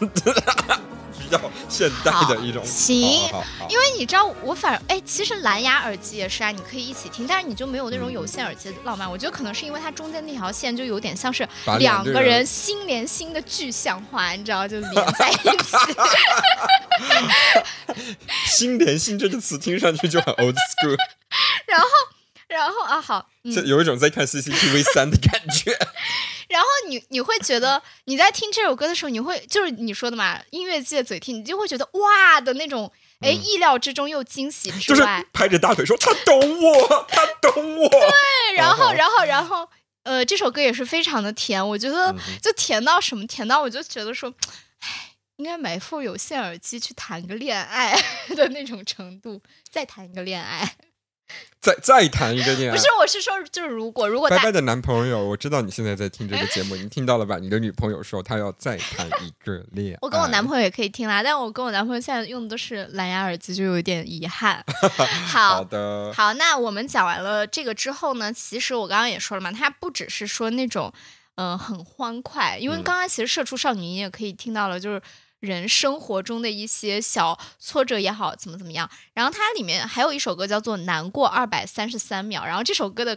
[1.18, 2.62] 比较现代的一种。
[2.64, 9.10] 行因为你知道，我反而哎，其实蓝牙耳机也是啊，你可以一起听，但是你就没有那种有线耳机的浪漫。
[9.10, 11.48] 我觉得可能是因为它中间那条线就有点像是
[11.78, 15.76] 两个人人心连心的具象化，你知道，就连在一起。
[18.46, 20.96] 心连心这个词听上去就很 old school，
[21.66, 21.88] 然后，
[22.48, 25.76] 然后啊，好，嗯，就有一种在看 CCTV 三的感觉。
[26.56, 32.90] 然后你你会觉得 你在听这首歌的时候，你会就是你说的嘛，音乐界嘴替，你就会觉得哇的那种，
[33.20, 35.02] 哎，意料之中又惊喜之嗯就是，
[35.32, 37.88] 拍着大腿说他懂我，他懂我。
[37.88, 39.68] 对，然后嗯然后然后
[40.04, 44.32] 呃，这首歌也是非常的甜，我觉得就甜到什么，甜到我就觉得说，
[44.80, 48.00] 唉，应该买副有线耳机去谈个恋爱
[48.34, 50.76] 的那种程度，再谈一个恋爱。
[51.60, 52.76] 再 再谈一个恋爱。
[52.76, 57.38] 不是，我是说，就是如果如果大拜拜的男朋友，我知道你现在在听这个节目，你听到了吧？
[57.38, 59.98] 你的女朋友说她要再谈一个恋爱。
[60.00, 64.64] 我跟我男朋友也可以听啦，但我跟我男朋友现在用的都是蓝牙耳机，就有点遗憾。
[65.26, 65.64] 好 好。
[65.64, 70.92] 的，好，那我们讲完了这个之后呢，其实我刚刚也说了嘛，他不只是说那种，
[71.34, 75.02] 呃，很欢快，因为嗯刚刚其实《社畜少女》你也可以听到了，就是
[75.46, 78.90] 人生活中的一些小挫折也好，怎么怎么样。
[79.14, 83.16] 然后它里面还有一首歌叫做《难过二百三十三秒》，然后这首歌的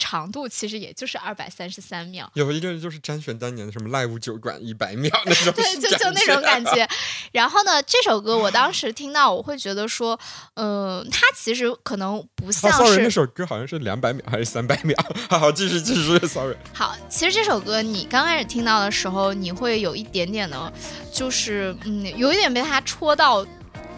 [0.00, 2.28] 长度其实也就是二百三十三秒。
[2.34, 6.64] 有一个就是詹选当年的什么 live 酒馆一百秒那种， 对，就就那种感。
[6.64, 6.88] 觉。
[7.32, 10.18] 然后呢，这首歌我当时听到，我会觉得说，
[10.54, 14.96] 呃，它其实可能不啊像，sorry，那首歌好像是两百秒还是三百秒？
[15.28, 16.56] 好好，继续继续，sorry。
[16.72, 16.96] 好。
[17.08, 20.72] 其实这首歌你刚开始听到的时候，你会有一点点的，
[21.12, 23.46] 就是嗯，有一点被它戳到。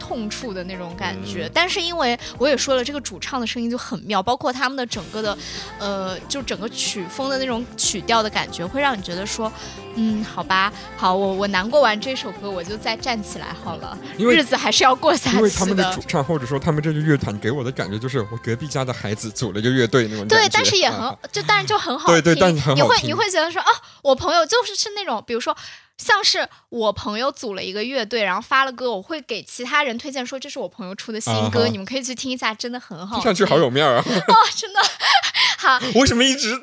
[0.02, 1.50] 痛处的那种感觉，嗯。
[1.54, 5.38] 但是因为我也说了，这个主唱的声音就很妙，包括他们的整个的，
[5.78, 9.50] 呃，就整个曲风的那种曲调的感觉，会让你觉得说，
[9.94, 20.36] 嗯，好吧，好，我我难过完这首歌，我就再站起来好了，因为日子还是要过下去因为他们的主唱或者说他们这个乐团给我的感觉就是我隔壁家的孩子组了一个乐队那种感觉。
[20.36, 23.70] 对，但是也很啊，就但是就很好听，对对但是很好听你会你会觉得说，哦，
[24.02, 25.56] 我朋友就是是那种，比如说。
[25.98, 33.24] 像是我朋友组了一个乐队，然后发了歌，我会给其他人推荐说这是我朋友出的新歌，啊你们可以去听一下，真的很好听。
[33.24, 34.04] 上去好有面儿啊！
[34.06, 34.80] 哦，真的
[35.58, 35.78] 好。
[35.94, 36.60] 为什么一直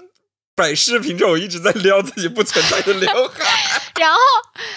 [0.56, 3.46] 摆视频之后我一直在撩自己不存在的刘海？
[4.00, 4.20] 然后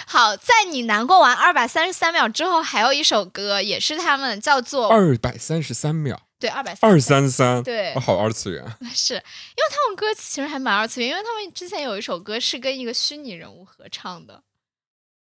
[0.05, 7.93] 好，在你难过完二百三十三秒之后，还有一首歌也是他们叫做二百三十三秒，对二百三二三三，对。
[7.93, 8.61] 哦好二次元。
[8.93, 14.43] 是因为他们歌其实还蛮二次元，因为他们之前有一首歌是跟一个虚拟人物合唱的，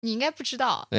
[0.05, 0.87] 你应该不知道。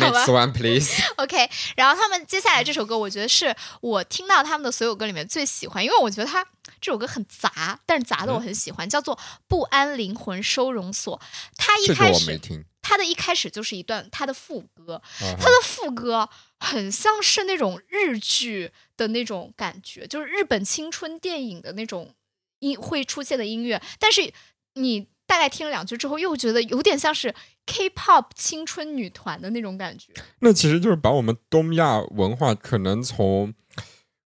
[0.00, 1.02] 好吧，Next one please。
[1.18, 6.42] OK，然后他们接下来这首歌，我觉得是我听到他们的所有歌里面最喜欢，因为我觉得他
[6.80, 9.16] 这首歌很杂，但是杂的我很喜欢，叫做
[9.48, 11.18] 《不安灵魂收容所》。
[11.56, 12.64] 他一开始，我没听。
[12.80, 16.28] 它的一开始就是一段他的副歌，啊它的副歌
[16.58, 22.14] 很像是那种日剧的那种感觉，就是日本青春电影的那种
[22.60, 24.32] 音会出现的音乐，但是
[24.74, 27.34] 你大概听了两句之后，又觉得有点像是
[27.66, 30.12] K-pop 青春女团的那种感觉。
[30.40, 33.54] 那其实就是把我们东亚文化可能从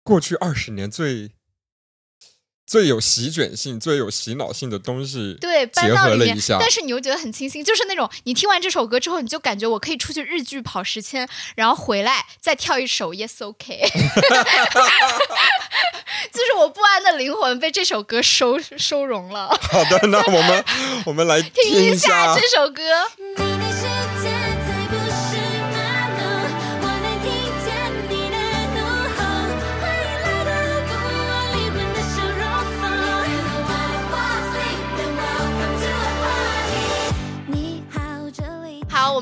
[0.05, 1.31] 过去二十年最
[2.73, 13.79] 最有席卷性、最有洗脑性的东西，对，搬结合了一下，但是你又觉得很清新，就是那种你听完这首歌之后，你就感觉我可以出去日剧跑十圈，然后回来再跳一首 Yes OK，
[16.33, 19.49] 就是我不安的灵魂被这首歌收收容了。
[19.71, 20.65] 好的，那我们
[21.05, 22.35] 我们来 听一一下。
[22.35, 22.83] 这首歌，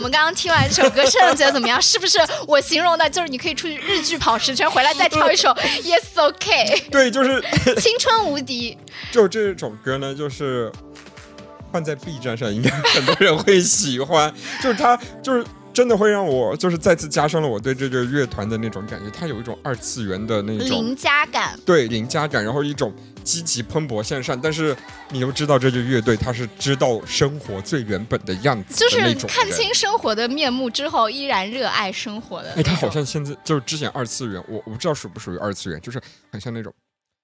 [0.01, 1.81] 们刚刚听完这首歌，圣觉得怎么样？
[1.81, 5.51] 是不是我形容的就是你可以出去日剧跑十圈，回来再跳一首
[5.85, 7.43] Yes OK，对，就是
[7.81, 8.77] 青春无敌。
[9.13, 10.73] 就这首歌呢，就是
[11.73, 14.33] 放在 B 站上，应该很多人会喜欢。
[14.63, 19.11] 就是它，就是真的会让我，就是再次加深了我对这个乐团的那种感觉。
[19.11, 22.93] 它有一种二次元的那种邻家感，对邻家感，然后一种
[23.23, 24.39] 积极蓬勃向上。
[24.41, 24.77] 但是
[25.11, 36.01] 你又知道这支乐队，它是知道生活最原本的样子就是看清生活的面目之后，依然热爱生活的那哎，他好像现在就是之前二次元，我我不知道属不属于二次元，就是
[36.31, 36.73] 很像那种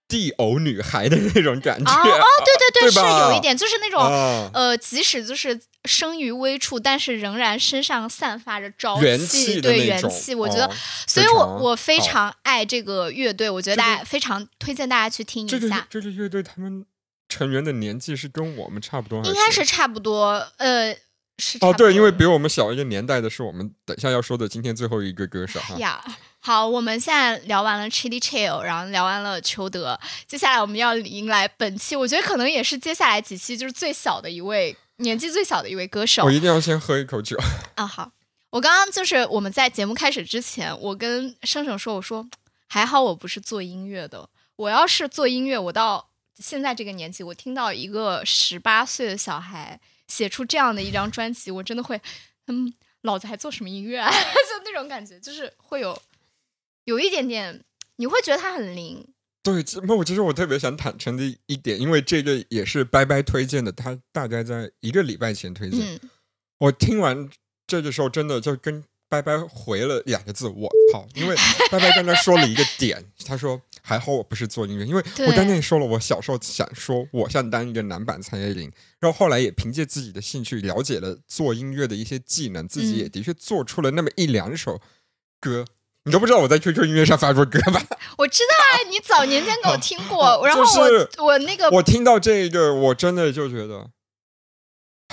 [0.08, 1.90] 地偶女孩的那种感觉。
[1.90, 10.34] 哦哦，对对对，是有一点，就是那种、啊呃，即使就是生于微处，但是仍然身上散发着朝元气，对元气。
[10.34, 10.72] 我觉得，哦
[11.06, 15.86] 所以我我非常爱这个乐队，我觉得大家非常推荐大家去听这个一下。
[15.90, 16.84] 这支乐队他们
[17.28, 20.96] 成员的年纪是跟我们差不多，应该是差不多，呃，
[21.38, 25.76] 是哦，对，因为比我们小一个年代的是我们等一下要说的今天最后一个歌手哈。
[25.76, 26.02] 呀。
[26.38, 37.36] 好，我们现在聊完了 Chili Chill，然后聊完了裘德，接下来我们要迎来本期，我觉得可能也是接下来几期就是最小的一位，年纪最小的一位歌手我一定要先喝一口酒。
[37.74, 37.84] 啊。
[37.84, 38.12] 好，
[38.50, 42.24] 我刚刚就是我们在节目开始之前，我跟生生说，我说
[42.68, 52.00] 还好我不是做音乐的，我要是做音乐，我到现在这个年纪，我听到一个十八岁的小孩写出这样的一张专辑，我真的会，
[52.46, 54.10] 嗯，老子还做什么音乐啊？
[54.10, 56.00] 就那种感觉，就是会有
[56.84, 57.64] 有一点点，
[57.96, 59.06] 你会觉得他很灵，
[59.42, 65.80] 对，这那我其实我特别想坦诚的一点，因为这个也是拜拜推荐的，他大概在一个礼拜前推荐。
[65.80, 66.10] 嗯，
[66.58, 67.28] 我听完
[67.66, 71.36] 这个时候，真的就跟拜拜回了两个字“我操”，因为
[71.70, 84.80] 拜拜刚才说了一个点，他说还好我不是做音乐，因为我刚才也说了，我小时候想说我想当一个男版蔡依林，然后后来也凭借自己的兴趣了解了做音乐的一些技能，自己也嗯的确做出了那么一两首
[85.40, 85.64] 歌。
[86.04, 87.82] 你都不知道我在 QQ 音乐上发过歌吧？
[88.18, 93.90] 我知道啊，你早年间给我听过， 然后就我是我那个我听到这个，我真的就觉得，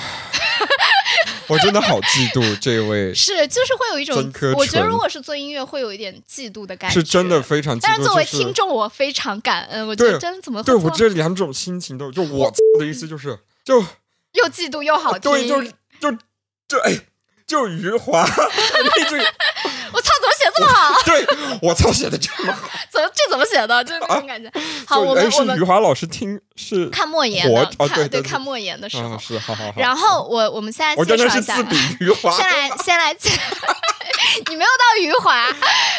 [1.54, 4.18] 我真的好嫉妒这位， 是就是会有一种，
[4.56, 7.42] 我觉得如果是做音乐，会有一点嫉妒的感觉，是真的。
[7.44, 7.82] 非常嫉妒。
[7.84, 13.80] 但是作为听众，我非常感恩，我觉得真的怎么会对我这两种心情都，就我的意思就是，就
[14.32, 16.18] 又嫉妒又好听，对，就就
[16.68, 16.98] 就哎，
[17.46, 19.34] 就余华， 你这个我操，怎么写
[20.56, 21.02] 这么好？
[21.06, 21.26] 对
[21.62, 23.84] 我操写的这么好，怎么这怎么写的？
[23.84, 24.52] 就是那种感觉。
[24.86, 33.30] 好，我就哎是余们我们华老师听是看莫言的，哦看对对对看莫言的时候啊，是好好好，然后我我们现在我真的介绍一下是自比余华，先来先来介，
[34.50, 35.48] 你没有到余华。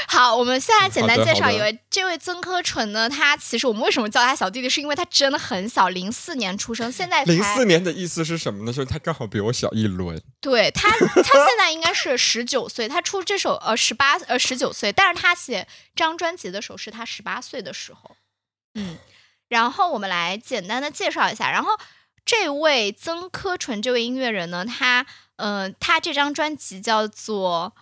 [0.08, 8.72] 好，我们现在简单介绍一位，这位曾柯纯呢，他其实我们为什么叫他小弟弟，是因为他真的很小，零四年出生， 现在零四年的意思是什么呢？
[8.72, 10.20] 就是他刚好比我小一轮。
[10.40, 18.16] 对他，他现在应该是十九岁，他出这首呃十八呃十九岁，但是他写这张专辑的时候是他十八岁的时候，
[18.74, 18.98] 嗯，
[19.48, 21.72] 然后我们来简单的介绍一下，然后
[22.24, 27.74] 这位曾柯纯这位音乐人呢，他呃他这张专辑叫做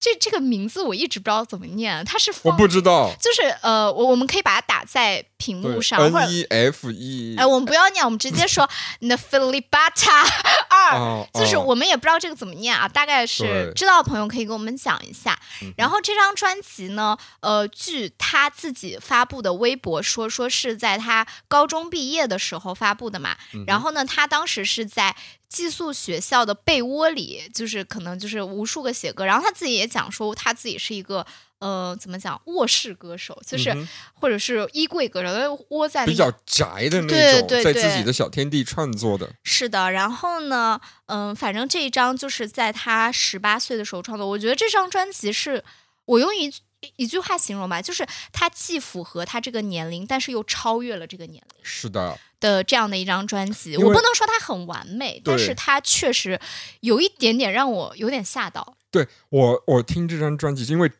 [0.00, 8.68] 这这个名字我一直不知道怎么念，它是我方不知道，就是呃我我们可以把它打在屏幕上，，N E F E，哎，我们不要念，我们直接说
[9.00, 10.22] n e f i l i b a t a
[10.70, 15.38] 二，哦就是哦我们也不知道这个怎么念啊，大概是知道的朋友可以给我们讲一下。
[15.62, 23.36] 嗯然后这张专辑呢，呃，据他自己发布的微博说，说是在他高中毕业的时候发布的嘛。
[23.52, 25.14] 嗯然后呢，他当时是在
[25.50, 29.26] 寄宿学校的被窝里，就是可能就是无数个写歌。
[29.26, 31.26] 然后他自己也讲说，他自己是一个。
[31.60, 32.40] 呃，怎么讲？
[32.46, 39.30] 卧室歌手，就是、嗯或者是衣柜歌手，他窝在比较宅的那种，对对在自对己的小天地创作的。
[39.44, 44.26] 是的，然后呢，嗯，反正这一张就是在他十八岁的时候创作。
[44.26, 45.62] 我觉得这张专辑是
[46.06, 46.62] 我用一句
[46.96, 53.76] 一句话形容吧，就是它既符合他这个年龄，但是又超越了这个年龄是的，的这样的一张专辑。
[53.76, 56.40] 我不能说它很完美，但是它确实
[56.80, 58.76] 有一点点让我有点吓到。
[58.90, 60.90] 对我我听这张专辑，因为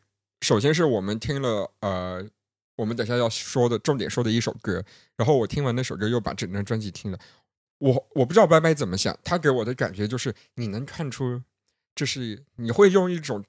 [0.41, 2.25] 首先是我们听了呃，
[2.75, 4.83] 我们等下要说的重点说的一首歌，
[5.17, 7.19] 然后我听完那首歌又把整张专辑听了。
[7.79, 11.41] 我我不知道拜拜怎么想，他给我的感觉就是你能看出，
[11.95, 13.43] 就是你会用一种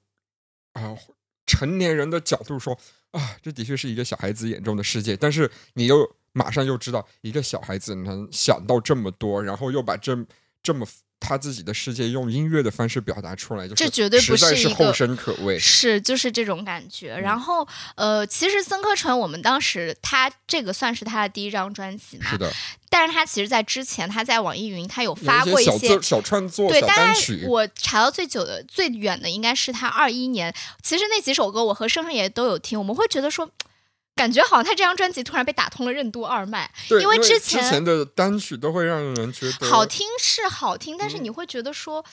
[0.73, 0.97] 啊、
[1.45, 2.77] 成年人的角度说
[3.11, 10.17] 啊，这的确是一个小孩子眼中的世界，但是你又马上又知道一个小孩子能想到这么多，然后又把这
[10.61, 10.85] 这么
[11.23, 15.57] 他自己的世界用音乐的方式表达出来，就是这绝对不是是一个后生可畏。
[15.57, 17.13] 是，就是这种感觉。
[17.15, 17.65] 嗯然后，
[17.95, 22.51] 呃，其实曾柯纯，我们当时他这个算是他的第一张专辑嘛，是的，
[22.89, 30.53] 但是他其实在之前，他在网易云他有有发过些一些小作小创作、对，小大概单曲，我查到最久的、最远的应该是他二一年。
[30.81, 33.49] 其实那几首歌，我和生生也都有听，我们会觉得说，
[34.15, 36.71] 感觉好像他这张专辑突然被打通了任督二脉。
[36.87, 42.03] 对，因之前为之前的单曲都会让人觉得好听是好听，但是嗯你会觉得说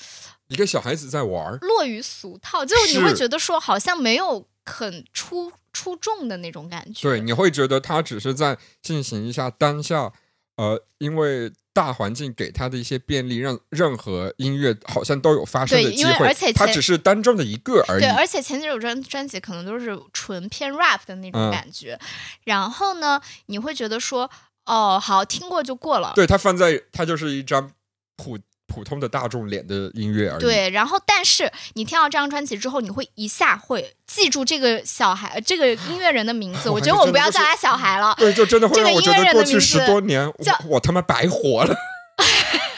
[0.48, 1.58] 一个小孩子在玩儿。
[1.60, 7.08] 落于俗套，就是你会觉得说好像没有很出出众的那种感觉。
[7.08, 10.12] 对，你会觉得他只是在进行一下当下，
[10.60, 16.26] 呃，因为大环境给他的一些便利，让任何音乐好像都有发声对因为的机会。
[16.26, 18.10] 而且前他只是单中的一个而已对，。
[18.10, 21.98] 而且前几首专专辑可能都是纯偏 rap 的那种嗯感觉，
[22.44, 24.30] 然后呢，你会觉得说，
[24.66, 26.12] 哦，好听过就过了。
[26.14, 27.72] 对他放在他就是一张
[28.16, 28.38] 普
[28.70, 30.40] 普通的大众脸的音乐而已。
[30.40, 36.68] 对，然后但是你听到这张专辑之后，你会一下会记住这个小孩，呃这个音乐人的名字。
[36.70, 38.14] 我我觉得我们不要叫他小孩了。
[38.16, 40.34] 对，就真的会这个让我觉得过去十字多年，我
[40.68, 41.74] 我他妈白活了。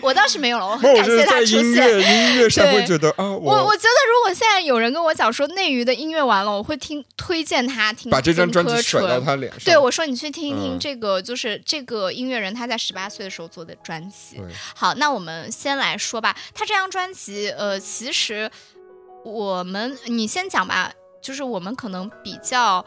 [0.00, 1.62] 我倒是没有了，我很感谢他出现。
[1.62, 9.60] 音乐音乐上会觉得啊，我我觉得，如果现在有人跟我讲说内娱的音乐完了，我会听推荐他听把这张专辑甩到他脸上。
[9.64, 14.40] 对，我说你去听一听嗯这个，就是这个音乐人他在十八岁的时候做的专辑。
[14.74, 18.50] 好，那我们先来说吧，他这张专辑，呃，其实
[19.24, 22.84] 我们你先讲吧，就是我们可能比较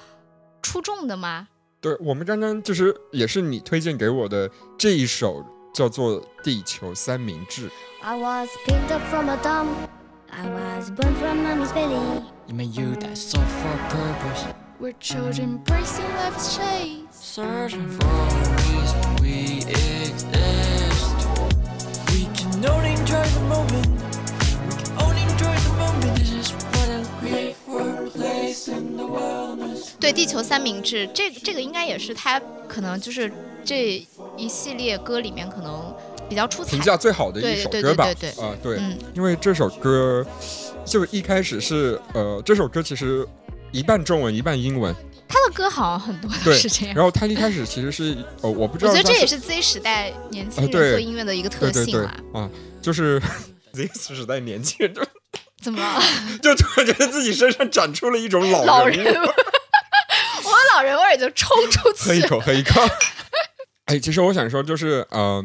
[0.61, 1.47] 出众的吗？
[1.81, 5.45] 对，我们刚刚就是也是你推荐给我的这一首
[5.75, 7.67] 叫做《地球三明治》。
[8.01, 9.89] I was picked up from a dump.
[10.31, 12.23] I was born from mommy's belly.
[12.45, 14.45] 你们有待 so for purpose,
[14.79, 17.03] We're children bracing life's chase.
[17.11, 20.74] searching for a reason we exist.
[30.13, 33.31] 地球三明治，这个这个应该也是他可能就是
[33.63, 34.05] 这
[34.37, 35.93] 一系列歌里面可能
[36.29, 36.81] 比较出彩评。
[36.81, 38.05] 价最好的一对对首歌吧。
[38.05, 40.25] 对对对啊、对，嗯因为这首歌
[40.85, 43.27] 就一开始是呃，这首歌其实
[43.71, 44.95] 一半中文一半英文，
[45.27, 46.95] 他的歌好像很多都是这样。
[46.95, 52.15] 然后他一开始其实是呃，我不知道我觉得这也是 Z 时代年轻人做音乐的一个特对对对性啦。
[52.33, 52.49] 啊，
[52.81, 53.21] 就是
[53.73, 55.01] Z 时代年轻人就
[55.65, 55.99] 怎么了？
[56.43, 62.03] 就突然觉得自己身上长出了一种老老人味， 我老人味儿就冲出去。
[62.05, 62.79] 喝一口，喝一口。
[63.85, 65.43] 哎，其实我想说，就是呃，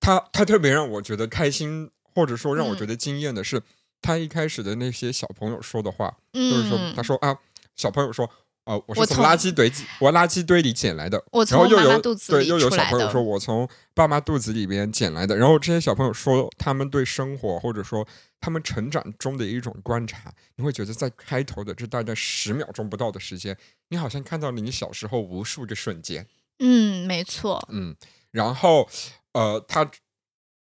[0.00, 3.60] 他他特别让我觉得开心，或者说让我觉得惊艳的是，
[4.00, 7.36] 他一开始的那些小朋友说的话，就是说，嗯他，说啊，
[7.76, 8.30] 小朋友说。
[8.64, 15.36] 呃，我是从垃圾堆我垃圾堆里捡来的，我然后又从妈妈有对，肚子里又有出来的小朋友说，我从爸妈肚子里边捡来的。
[15.36, 18.08] 然后这些小朋友说，他们对生活或者说
[18.40, 23.54] 他们成长中的一种观察，你会觉得在开头的这大概十秒钟不到的时间，
[23.88, 26.26] 你好像看到了你小时候无数个瞬间。
[26.58, 27.94] 嗯，没错，嗯，
[28.30, 28.88] 然后
[29.32, 29.90] 呃，他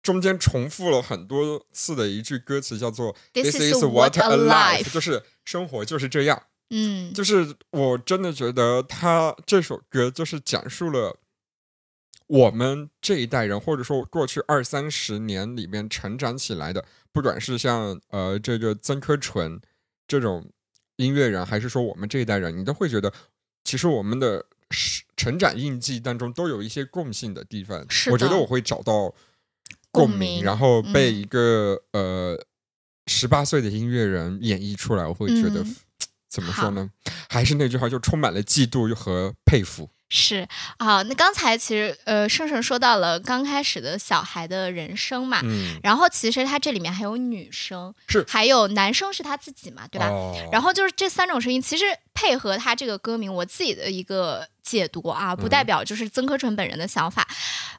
[0.04, 6.44] 中间重复了很多次的一句歌词，叫做 This is what a life”，life 就是生活就是这样。
[6.70, 11.20] 嗯，就是我真的觉得他这首歌就是讲述了
[12.28, 19.62] 我们这一代人，或者说过去二三十年里面成长起来的，不管是像呃这个曾柯纯
[20.08, 20.50] 这种
[20.96, 23.14] 音乐人，还是说我们这一代人，你都会觉得，
[23.64, 27.86] 其实我们的是成长印记当中都有一些共性的地方。
[27.90, 29.14] 是我觉得我会找到
[29.92, 32.46] 共共鸣，然后被嗯一个、呃
[33.08, 35.76] 十八岁的音乐人演绎出来，我会觉得、嗯
[36.36, 36.90] 怎么说呢？
[37.30, 39.90] 还是那句话，就充满了嫉妒和佩服。
[40.10, 40.48] 是
[40.78, 41.02] 啊。
[41.04, 50.08] 那刚才其实呃，盛盛说到了刚开始的小孩的人生嘛，嗯，然后其实他这里面还有女生，是还有男生是他自己嘛，对吧？
[50.10, 57.28] 哦然后就是这三种声音，其实配合他这个歌名，我自己的一个解读啊，不代表就是曾柯纯本人的想法。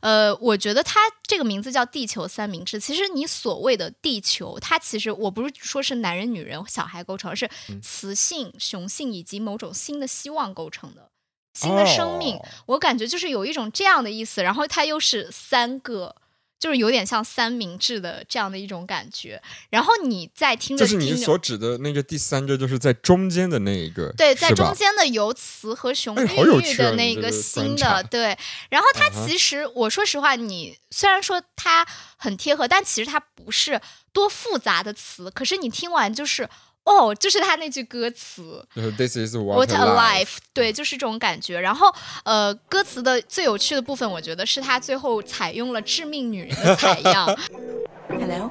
[0.00, 7.48] 呃，我觉得他这个名字叫“地球三明治”，其实你所谓的地球，它其实我不是说是男人、女人、小孩构成，而是
[7.80, 11.10] 雌性、雄性以及某种新的希望构成的。
[11.56, 16.14] 新的生命，哦我感觉就是有一种这样的意思，然后它又是三个，
[16.58, 19.40] 就是有点像三明治的这样的一种感觉。
[19.70, 26.24] 然后你在听着就是你所指的那个第三个，就是在中间的那一个，对，在中间的由雌和雄孕
[26.60, 28.36] 育的那个个新的，对。
[28.68, 31.86] 然后它其实，我说实话，你虽然说它
[32.16, 33.80] 很贴合，但其实它不是
[34.12, 36.48] 多复杂的词，可是你听完就是。
[36.86, 38.64] 哦，就是他那句歌词。
[38.96, 39.84] This is what,，What a
[40.24, 41.60] life，对，就是这种感觉。
[41.60, 41.92] 然后，
[42.24, 47.26] 呃，歌词的最有趣的部分，我觉得是他最后采用了致命女人的采样，
[48.08, 48.50] Hello?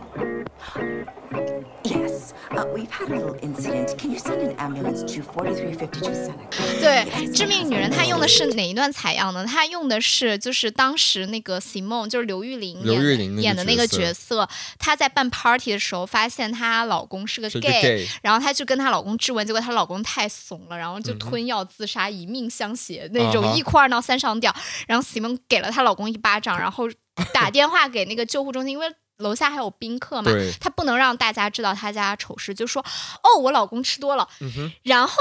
[1.84, 3.98] Yes, uh, we've had a little incident.
[3.98, 6.80] Can you send an ambulance to 4352 Seneca?
[6.80, 9.46] 对，致命女人她用的是哪一段采样呢？
[9.46, 14.48] 她用的是就是当时那个 Simone，就是刘玉玲演演的那个角角色，
[14.80, 24.56] 她在办 party 的时候发现她老公是个是一个 gay，gay 然后她就跟她老公质问，结果她老公太怂了，然后就吞药自杀，以命相挟那种一哭二闹三上吊。
[24.88, 26.90] 然后 Simone 给了她老公一巴掌，然后
[27.34, 28.88] 打电话给那个救护中心， 因为。
[29.18, 32.84] 楼下还有宾客嘛对，她不能让大家知道他家丑事，就说
[33.24, 35.16] 哦，我老公吃多了，嗯，然后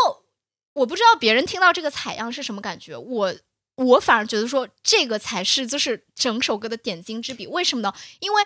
[0.72, 3.34] 我不知道别人听到这个采样是什么感觉，我
[3.76, 7.46] 我反而觉得说这个才是就是整首歌的点睛之笔。
[7.46, 7.92] 为什么呢？
[8.20, 8.42] 因为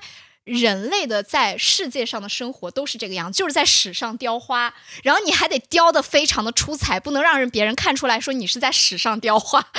[0.49, 4.73] 人类的在世界上的生活都是这个样，就是在史上雕花，
[5.03, 9.61] 然后你还得雕的非常的出彩，不能让人别人看出来说你是在史上雕花。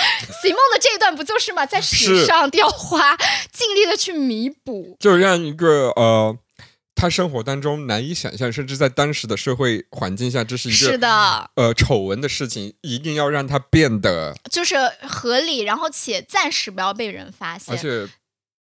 [0.44, 1.66] Simon 的这一段不就是吗？
[1.66, 3.18] 在史上雕花，
[3.52, 4.96] 尽力的去弥补。
[5.00, 6.38] 就让一个呃，
[6.94, 14.76] 他生活当中难以想象，甚至在当时的社会环境下，这是一个是的，呃丑闻的事情，一定要让它变得，就是
[15.08, 17.78] 合理，然后且暂时不要被人发现而。
[17.78, 18.08] 且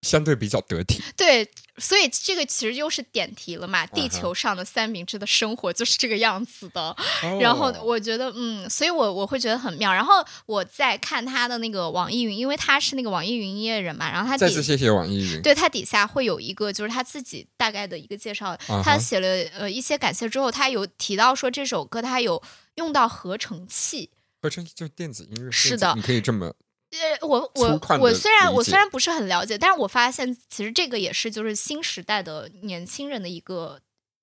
[0.07, 1.03] 相对比较得体。
[1.17, 1.49] 对，
[1.79, 3.81] 所以这个其实又是点题了嘛。
[3.81, 6.97] 啊地球上的三明治的生活就是这个样子的。
[7.41, 9.93] 然后哦我觉得，嗯，所以我我会觉得很妙。
[9.93, 10.15] 然后
[10.47, 15.43] 我在看他的那个网易云，因为他是那个网易云音乐人嘛，然后他底再次谢谢网易云。
[15.43, 19.29] 对他底下会有一个就是他自己大概的一个介绍，他写了
[19.59, 22.43] 呃一些感谢之后，他有提到说这首歌他有
[22.77, 24.11] 用到合成器。
[24.43, 26.55] 合成器就是电子音乐，是的你可以这么
[26.91, 33.81] 呃，我我我虽然我虽然不是很了解，但是我发现其实这个也是就是新时代的年轻人的一个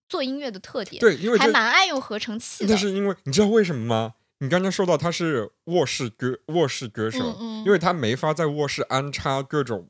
[0.07, 2.77] 做音乐的特点，对因为还蛮爱用合成器的但。
[2.77, 4.13] 是因为你知道为什么吗？
[4.39, 9.87] 你刚刚说到他是卧室歌卧室歌手，嗯嗯因为他没法在卧室安插各种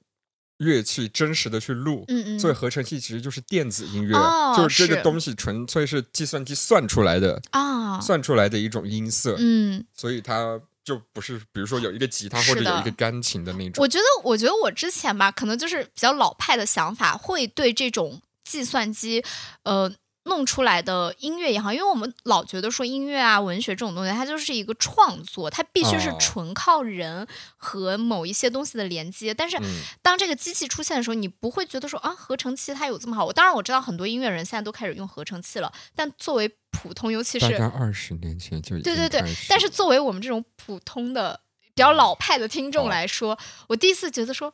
[0.58, 13.82] 乐器，真实的去录，嗯嗯所以合成器其实就是电子音乐，哦就是这个东西纯粹是计算机算出来的啊啊算出来的一种音色，嗯，所以它就不是比如说有一个吉他或者有一个钢琴的那种。
[13.82, 19.24] 我觉得，我觉得我之前吧，可能就是比较老派的想法，会对这种计算机，
[19.64, 19.94] 呃。
[20.26, 27.28] 弄出来的音乐也好，因为我们老觉得说音乐啊、文学这种东西，它就是一个创作，它必须是哦纯靠人
[27.58, 29.34] 和某一些东西的连接。
[29.34, 33.26] 但是嗯当这个机器出现的时候，你不会觉得说啊，合成器它有这么好。
[33.26, 41.40] 我当然我知道很多音乐人现在都开始用合成器了，但作为普通，尤其是大概二十年前就对对对，但是作为我们这种普通的、
[41.74, 44.54] 比较老派的听众哦来说，我第一次觉得说，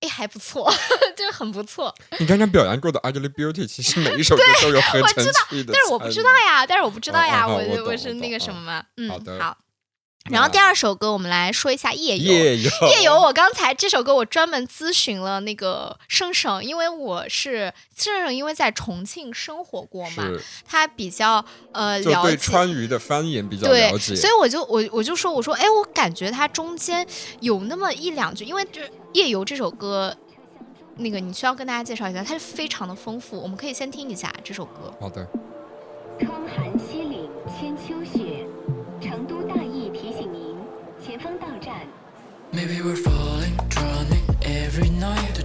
[0.00, 0.72] 哎，还不错，
[1.16, 1.94] 就是很不错。
[2.18, 6.30] 你刚刚表扬过的《Ugly Beauty》，其实每一首歌都有合我成知道器的，但是我不知道。
[6.46, 9.58] 呀，但是我不知道呀，我哦哦我是那个什么嘛，嗯，好的好。
[10.30, 12.32] 然后第二首歌，我们来说一下《夜游》。
[12.36, 20.28] 夜游，夜游，我刚才这首歌我专门咨询了那个生生，因为我是生生，因为在重庆生活过嘛，
[20.66, 27.06] 他比较呃就对了解川渝的方言比较了，解，所以我就我我就说我说哎，我感觉它中间
[27.40, 28.80] 有那么一两句，因为这
[29.14, 30.16] 《夜游》这首歌，
[30.96, 34.94] 那个你需要跟大家介绍一下，它是非常的丰富，我们可以先听一下这首歌。
[35.00, 35.26] 好的，
[36.20, 37.28] 窗含西岭
[37.58, 37.99] 千秋
[42.52, 45.39] Maybe we're falling, drowning every night。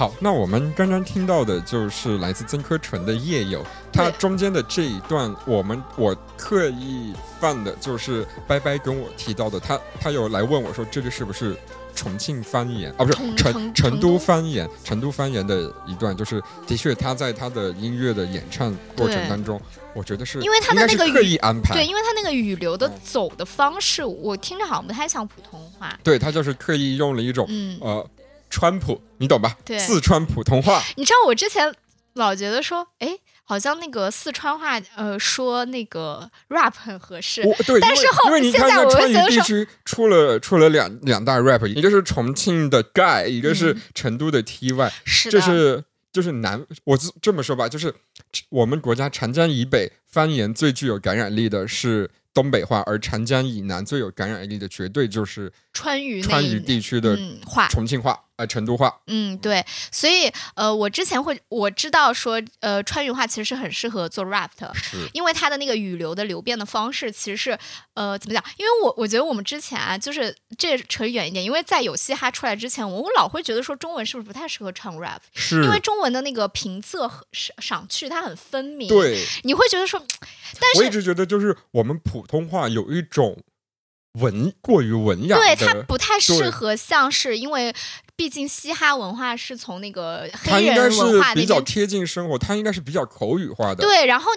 [0.00, 11.54] 好，那我们刚刚听到的就是来自曾柯纯的《夜游》，它中间的这一段，我们我刻意放的就是拜拜跟我提到的，他他有来问我说这个是不是
[11.94, 13.04] 重庆方言啊？
[13.04, 19.60] 不是成成成都方言，成都方言的一段，就是的确他在他的音乐的演唱过程当中，
[19.94, 25.94] 我觉得是因为他的那个刻意安排，对，因为他那个语流的嗯走的方式，我听着好像不太像普通话。
[26.02, 28.10] 对他就是刻意用了一种、嗯呃
[28.50, 29.56] 川普，你懂吧？
[29.64, 30.82] 对四川普通话。
[30.96, 31.72] 你知道我之前
[32.14, 37.42] 老觉得说，哎，好像那个四川话，呃，说那个 rap 很合适。
[37.42, 47.94] 我对，但是后因为你现在我看那川渝会觉得说地区出了出了两两大 rap，一个是重庆的 guy，，一个是嗯成都的 TY，、是的，就是就是南，我这这么说吧，就是
[48.48, 57.68] 我们国家长江以北方言最具有感染力的是东北话，而长江以南最有感染力的绝对就是川渝川渝地区的嗯话。
[57.68, 59.00] 重庆话，呃，成都话。
[59.06, 59.62] 嗯，对，
[59.92, 64.72] 所以呃，我之前会我知道说，呃，川渝话其实是很适合做 rap 的，
[65.12, 67.58] 因为它的那个语流的流变的方式其实是
[67.92, 68.42] 呃怎么讲？
[68.56, 80.00] 因为我我觉得我们之前啊，就是这扯远一点，因为在有嘻哈出来之前，我我老会觉得说中文是不是不太适合唱 rap，是，因为中文的那个平仄和赏赏去它很分明，，对，你会觉得说，
[80.58, 83.36] 但是我一直觉得就是我们普通话有一种
[84.14, 87.72] 文过于文雅，对它不太适合，像是因为
[88.20, 93.76] 毕竟嘻哈文化是从那个黑人文是化那边比较贴近生活，它应该是比较口语化的。
[93.76, 94.30] 对，然后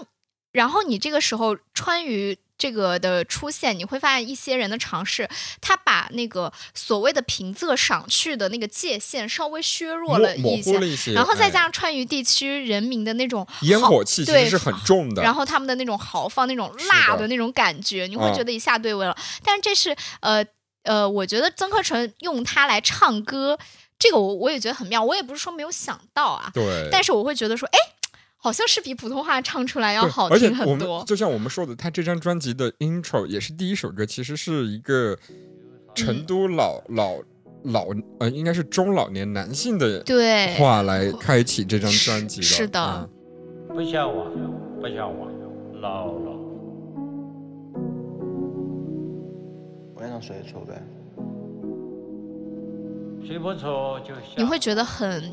[0.54, 5.28] 然后你这个时候川渝这个的出现，你会发现一些人的尝试，
[5.60, 15.22] 他把那个所谓的平仄赏去的那个界限稍微削弱了一些然后再加哎上川渝地区人民的那种烟火气其实是很重的。
[15.22, 19.14] 然后他们的那种豪放、那种辣的那种感觉，你会嗯觉得一下对味了。
[19.44, 20.42] 但是这是呃
[20.84, 23.58] 呃，我觉得曾克纯用它来唱歌，
[23.98, 25.04] 这个我我也觉得很妙。
[25.04, 27.78] 我也不是说没有想到啊，对，但是我会觉得说，哎，
[28.38, 31.04] 好像是比普通话唱出来要对好而且我们听很多。
[31.06, 35.18] 就像我们说的，他这张专辑的 intro 也是第一首歌，其实是一个
[35.96, 37.16] 成都老、老
[37.64, 37.88] 老
[38.20, 42.44] 呃，应该是中老年男性的对，话来开启这张专辑的。
[42.46, 43.10] 是的嗯
[43.76, 44.26] 不像我，
[44.80, 45.28] 不像我，
[45.82, 46.43] 老了。
[50.24, 50.82] 晚上睡得着呗？
[53.26, 54.38] 睡不着就想。
[54.38, 55.32] 你会觉得很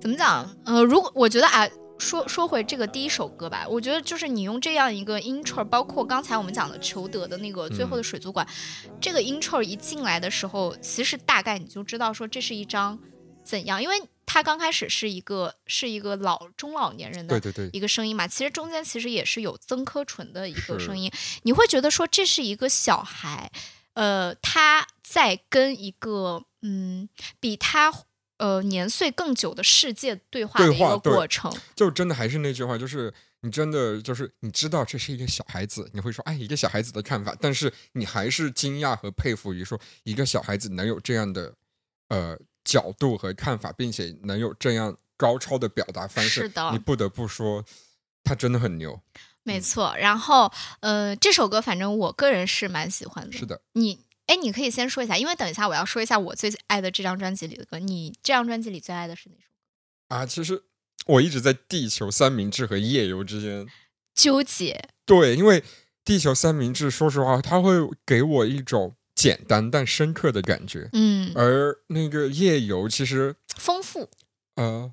[0.00, 0.48] 怎么讲？
[0.64, 1.68] 呃，如果我觉得啊。
[2.00, 8.46] 说说回这个第一首歌吧，我觉得就是你用这样一个 intro，包括刚才我们讲的裘德的那个最后的水族馆，
[9.00, 12.96] 这个 intro 一进来的时候，其实大概你就知道说这是一张
[13.42, 17.42] 怎样，因为他刚开始是一个是一个老中老年人的
[17.72, 21.10] 一个声音嘛，其实中间其实也是有曾柯纯的一个声音，
[21.42, 23.50] 你会觉得说这是一个小孩，
[23.98, 27.08] 呃，他在跟一个嗯
[27.40, 27.92] 比他
[28.36, 41.52] 呃年岁更久的世界对话的一个过程，就真的还是那句话，就是你真的就是你知道这是一个小孩子，你会说哎一个小孩子的看法，但是你还是惊讶和佩服于说一个小孩子能有这样的
[42.10, 46.70] 呃角度和看法，并且能有这样高超的表达方式，是的。
[46.70, 47.64] 你不得不说
[48.22, 49.00] 他真的很牛。
[49.48, 49.94] 没错。
[49.98, 53.32] 然后呃，这首歌反正我个人是蛮喜欢的。
[53.32, 57.78] 是的，你哎，你可以先说一下，因为等一下我要说一下我最爱的这张专辑里的歌。
[57.78, 60.14] 你这张专辑里最爱的是哪首？
[60.14, 60.62] 啊，其实
[61.06, 63.66] 我一直在地球三明治和夜游之间
[64.14, 64.90] 纠结。
[65.06, 65.64] 对，因为
[66.04, 67.72] 地球三明治，说实话，它会
[68.04, 74.10] 给我一种简单但深刻的感觉，嗯，而那个夜游其实丰富。
[74.56, 74.92] 呃，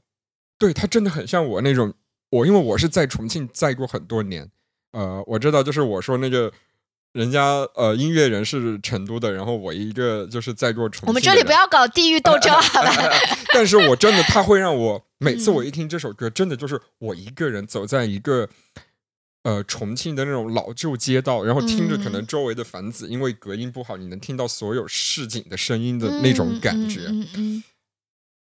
[0.58, 1.94] 对，它真的很像我那种，
[2.36, 4.50] 我因为我是在重庆在过很多年，
[4.92, 6.52] 呃，我知道就是我说那个。
[7.16, 11.08] 人家呃，音乐人是成都的，然后我一个就是在过重庆。
[11.08, 12.92] 我们这里不要搞地域斗争， 好吧？
[13.56, 18.50] 但是我真的，他会让我 每次我一听这首歌，真的就是我一个人走在一个
[19.44, 27.06] 呃重庆的那种老旧街道，然后听着可能周围的房子，因为隔音不好，你能听到所有市井的声音的那种感觉。
[27.08, 27.64] 嗯嗯。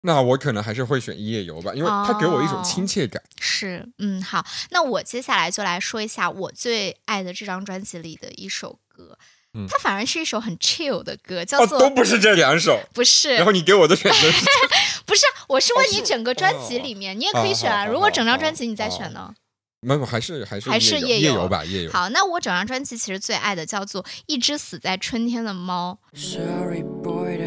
[0.02, 3.22] 那我可能还是会选夜游吧，因为它给我一种亲切感。
[3.40, 9.18] 是，嗯，好，那我接下来就来说一下我最爱的这张专辑里的一首歌。
[9.54, 11.80] 嗯，它反而是一首很 chill 的歌，叫做……
[11.80, 13.36] 都不是这两首，不是。
[13.36, 14.46] 然后你给我的选择是？
[15.06, 17.86] 不是，我是问你整个专辑里面，你也可以选啊。
[17.86, 19.34] 如果整张专辑你再选呢？
[19.80, 21.92] 没有，还是还是还是夜游吧，夜游。
[21.92, 25.98] 好，那我整张专辑其实最爱的叫做《一只死在春天的猫》。
[26.20, 27.38] Sorry boy,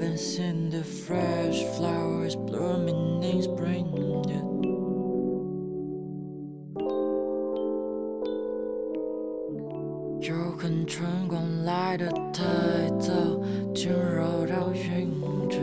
[0.00, 3.86] haven't seen the fresh flowers blooming in spring
[10.86, 12.42] 春光来得太
[12.98, 13.12] 早，
[13.74, 15.08] 惊扰到云
[15.48, 15.56] 着。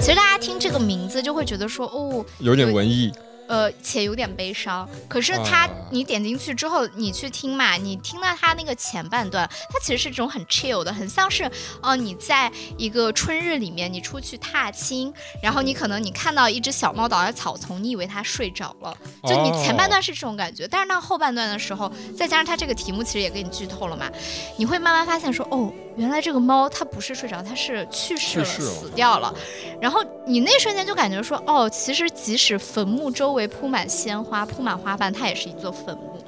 [0.00, 3.12] 其实大家听这个名字就会觉得说，哦，有点文艺。
[3.52, 4.88] 呃，且有点悲伤。
[5.06, 11.44] 可是它，你点进去之后，你去听嘛，你听到它那个前半段，它其实是这种很 chill 的，很像是，
[11.82, 24.10] 哦，你在一个春日里面，你出去踏青，然后你可能你看到一只小猫倒在草丛，你以为它睡着了，就你前半段是这种感觉，但是到后半段的时候，再加上它这个题目其实也给你剧透了嘛，
[24.56, 29.34] 你会慢慢发现说，哦，原来这个猫它不是睡着，它是去世了，死掉了。
[29.78, 36.22] 然后你那瞬间就感觉说，哦，其实即使坟墓周围铺满鲜花、铺满花瓣，它也是一座坟墓，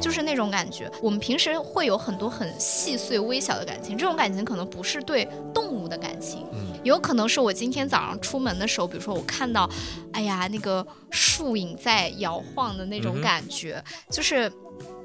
[0.00, 0.90] 就是那种感觉。
[1.02, 6.46] 我们平时会有很多很细碎、微小的感情，这种感情可能不是对动物的感情，
[6.82, 9.68] 有可能是我今天早上出门的时候，比如说我看到，
[10.12, 14.50] 哎呀，那个树影在摇晃的那种感觉，就是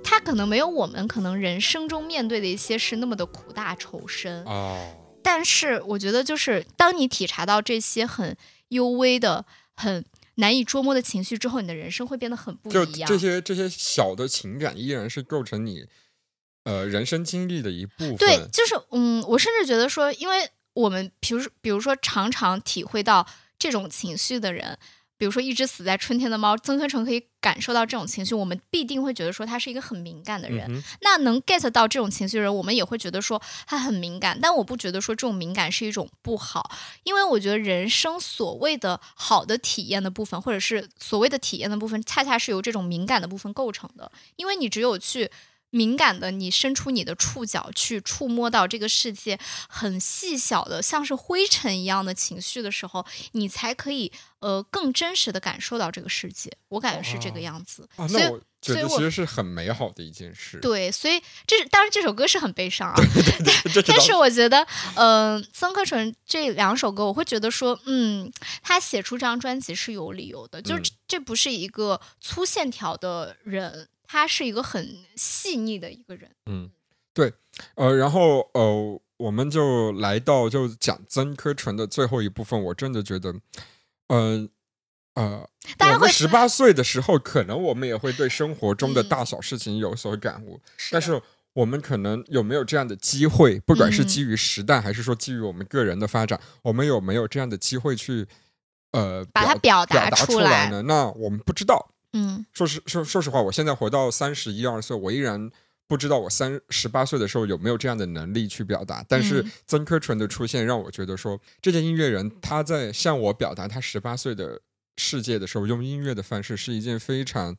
[0.04, 4.78] 它可能没有我们可能人生中面对的一些事那么的苦大仇深哦。
[5.24, 8.38] 但是我觉得，就是当你体察到这些很
[8.68, 9.44] 幽微的、
[9.76, 10.06] 很
[10.36, 13.08] 难以捉摸的情绪之后，你的人生会变得很不一样。
[13.08, 15.86] 这些这些小的情感依然是构成你
[16.64, 18.18] 呃人生经历的一部分。
[18.18, 23.28] 对，就是嗯，我甚至觉得说，因为我们比如比如说常常体会到
[23.60, 24.78] 这种情绪的人。
[25.18, 30.66] 比如说，一只死在春天的猫，曾科成可以感受到这种情绪，我们必定会觉得说他是一个很敏感的人。
[30.70, 34.38] 嗯、那能 get 到这种情绪的人，我们也会觉得说他很敏感。
[34.42, 36.72] 但我不觉得说这种敏感是一种不好，
[37.04, 44.12] 因为我觉得人生所谓的好的体验的部分，或者是所谓的体验的部分，恰恰是由这种敏感的部分构成的。
[44.36, 45.32] 因为你只有去。
[45.76, 54.10] 敏感的，你伸出你的触角去触摸到这个世界很细小的，像是灰尘一样的情绪的时候，你才可以
[54.40, 56.50] 呃更真实的感受到这个世界。
[56.70, 57.90] 我感觉是这个样子。
[57.98, 60.60] 啊，那我觉得其实是很美好的一件事。
[60.62, 62.96] 对，所以这当然这首歌是很悲伤啊。
[63.86, 64.66] 但是我觉得，
[64.96, 68.32] 嗯、呃，曾克纯这两首歌，我会觉得说，嗯，
[68.64, 73.90] 他写出这张专辑是有理由的，就是这这不是一个粗线条的人。
[74.08, 76.70] 他是一个很细腻的一个人，嗯，
[77.14, 77.34] 对，
[77.76, 83.34] 呃，然后呃，我们就来到就讲曾科纯的最后一部分，我真的觉得，
[84.08, 84.50] 嗯
[85.16, 90.60] 呃，大家会十八岁的时候，可能我们也会对生活中的大小事情有所感悟，
[90.92, 91.22] 但是
[91.54, 98.28] 我们可能有没有这样的机会，不管是基于时代，还是说基于我们个人的发展，我们有没有这样的机会去
[98.92, 100.82] 呃把它表达出来呢？
[100.82, 101.95] 那我们不知道。
[102.18, 105.52] 嗯，说实说说实话，我现在活到三十一二岁，我依然
[105.86, 109.06] 不知道我三十八岁的时候有没有这样的能力去表达。
[109.10, 114.62] 但是曾科纯的出现让我觉得说，这件音乐人他在向我表达他十八岁的
[114.96, 117.58] 世界的时候，用音乐的方式是一件非常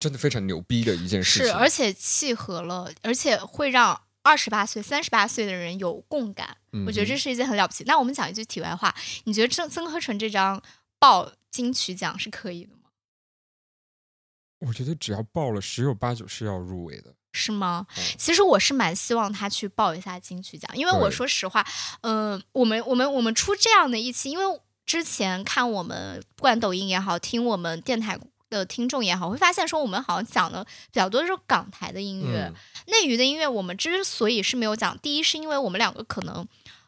[0.00, 1.48] 真的非常牛逼的一件事情。
[1.48, 6.56] 是，而且契合了，而且会让二十八岁、三十八岁的人有共感。
[6.72, 7.84] 嗯、我觉得这是一件很了不起。
[7.84, 10.62] 那我们讲一句题外话，你觉得曾曾科纯这张
[10.98, 12.83] 报金曲奖是可以的吗？
[14.66, 17.14] 我觉得只要报了，十有八九是要入围的。
[17.32, 17.86] 是吗？
[17.96, 21.66] 嗯其实我是蛮希望他去报一下金曲奖，因为我说实话，
[22.02, 28.18] 嗯、我们我们我们出这样的一期，因为之前看我们不管抖音也好，听我们电台
[28.50, 32.54] 的听众也好，会发现说我们好像讲的比较多的是港台的音乐，嗯
[32.86, 36.46] 内娱的音乐我们之所以是没有讲，第一是因为我们两个可能。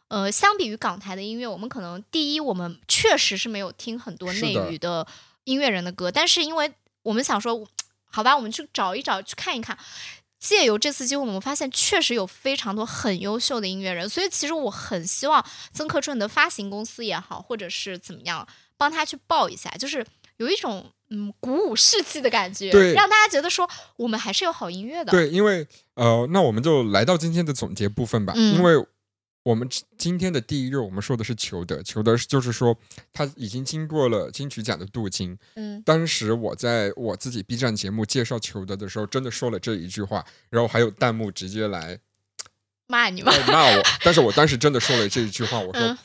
[0.08, 5.04] 呃，相比于港台的音乐，我们可能第一，我们确实是没有听很多内娱的
[5.42, 6.72] 音乐人的歌，但是因为
[7.06, 7.66] 我们想说，
[8.10, 9.78] 好吧，我们去找一找，去看一看。
[10.38, 18.46] 借由这次机会，我们发现确实有非常多很优秀的音乐人，所以其实我很希望曾克春的发行公司也好，或者是怎么样，
[18.76, 20.04] 帮他去报一下，就是
[20.36, 25.10] 有一种嗯鼓舞士气的感觉，对让大家觉得说我们还是有好音乐的。
[25.10, 28.34] 对，因为呃，那我们就来到今天的总结部分吧。
[28.36, 28.74] 嗯因为
[29.46, 32.76] 我们今天的第一热，我们说的是裘德，裘德是就是说
[33.12, 35.38] 他已经经过了金曲奖的镀金。
[35.54, 41.96] 嗯当时我在我自己 B 站节目介绍裘德的时候，真的说了这一句话，然后还有弹幕直接来
[42.88, 45.80] 骂你骂我，但是我当时真的说了这一句话，我说。
[45.80, 45.96] 嗯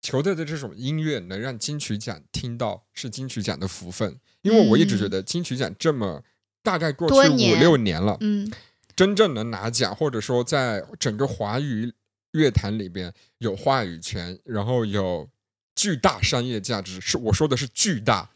[0.00, 4.18] 裘德的这种音乐能让金曲奖听到，是金曲奖的福分。
[4.40, 6.24] 因为我一直觉得金曲奖这么
[6.60, 8.50] 大概过去五六年了，嗯
[8.96, 11.92] 真正能拿奖，或者说在整个华语
[12.32, 15.28] 乐坛里边有话语权，然后有
[15.74, 18.30] 巨大商业价值，是我说的是巨大，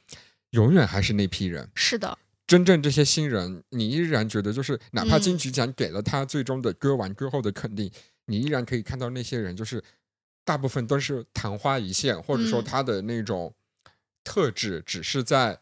[0.50, 1.68] 永远还是那批人。
[1.74, 2.16] 是的，
[2.46, 7.90] 真正这些新人，你依然觉得就是哪怕嗯金曲奖给了他最终的歌完歌后的肯定，
[8.26, 9.82] 你依然可以看到那些人就是
[10.44, 13.52] 大部分都是昙花一现，或者说嗯他的那种
[14.22, 15.58] 特质只是在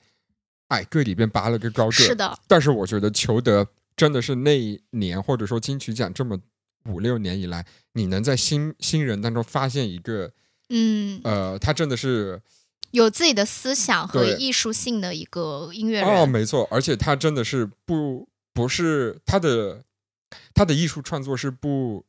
[0.68, 1.92] 矮个里边拔了个高个。
[1.92, 3.66] 是的，但是我觉得裘德
[3.96, 6.40] 真的是那一年或者说金曲奖这么
[6.88, 10.32] 五六年以来，你能在新新人当中发现一个
[10.68, 12.40] 嗯，呃，他真的是
[12.90, 19.82] 有自己的思想和艺术性的一个音乐人哦，没错，而且他真的是不不是他的
[20.54, 22.04] 他的艺术创作是不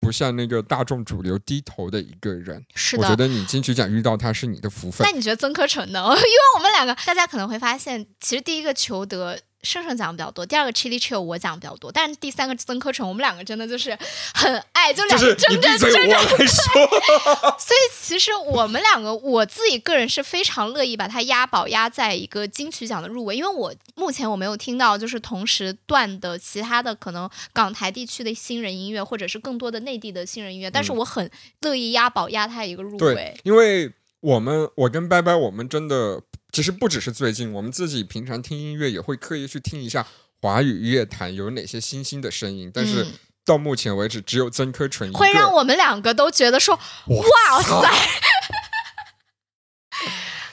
[0.00, 2.64] 不向那个大众主流低头的一个人。
[2.74, 5.14] 是的我觉得你金曲奖遇到他是你的福分那。
[5.14, 6.00] 你觉得曾科成呢？
[6.08, 13.96] 因为我们两个，大家可能会发现，其实第一个裘德盛盛讲的比较多，第二个 Chili Chill 我讲的比较多，但是第三个曾科成，我们两个真的就是
[14.34, 16.10] 很爱，就两就是个真你闭嘴，我正真正。
[16.10, 17.54] 来说。
[17.60, 31.30] 所以其实我们两个，我自己个人是非常乐意把它押宝押在一个金曲奖的入围，因为我目前我没有听到就是同时段的其他的可能港台地区的新人音乐，或者是更多的内地的新人音乐，但是嗯我很
[31.60, 36.22] 乐意押宝押它一个入对围。，因为我们我跟拜拜，我们真的
[36.52, 40.06] 其实不只是最近，我们自己平常听音乐也会刻意去听一下
[40.40, 43.12] 华语乐坛有哪些新兴的声音，但是嗯
[43.44, 47.90] 到目前为止，只有曾科纯会让我们两个都觉得说，哇塞，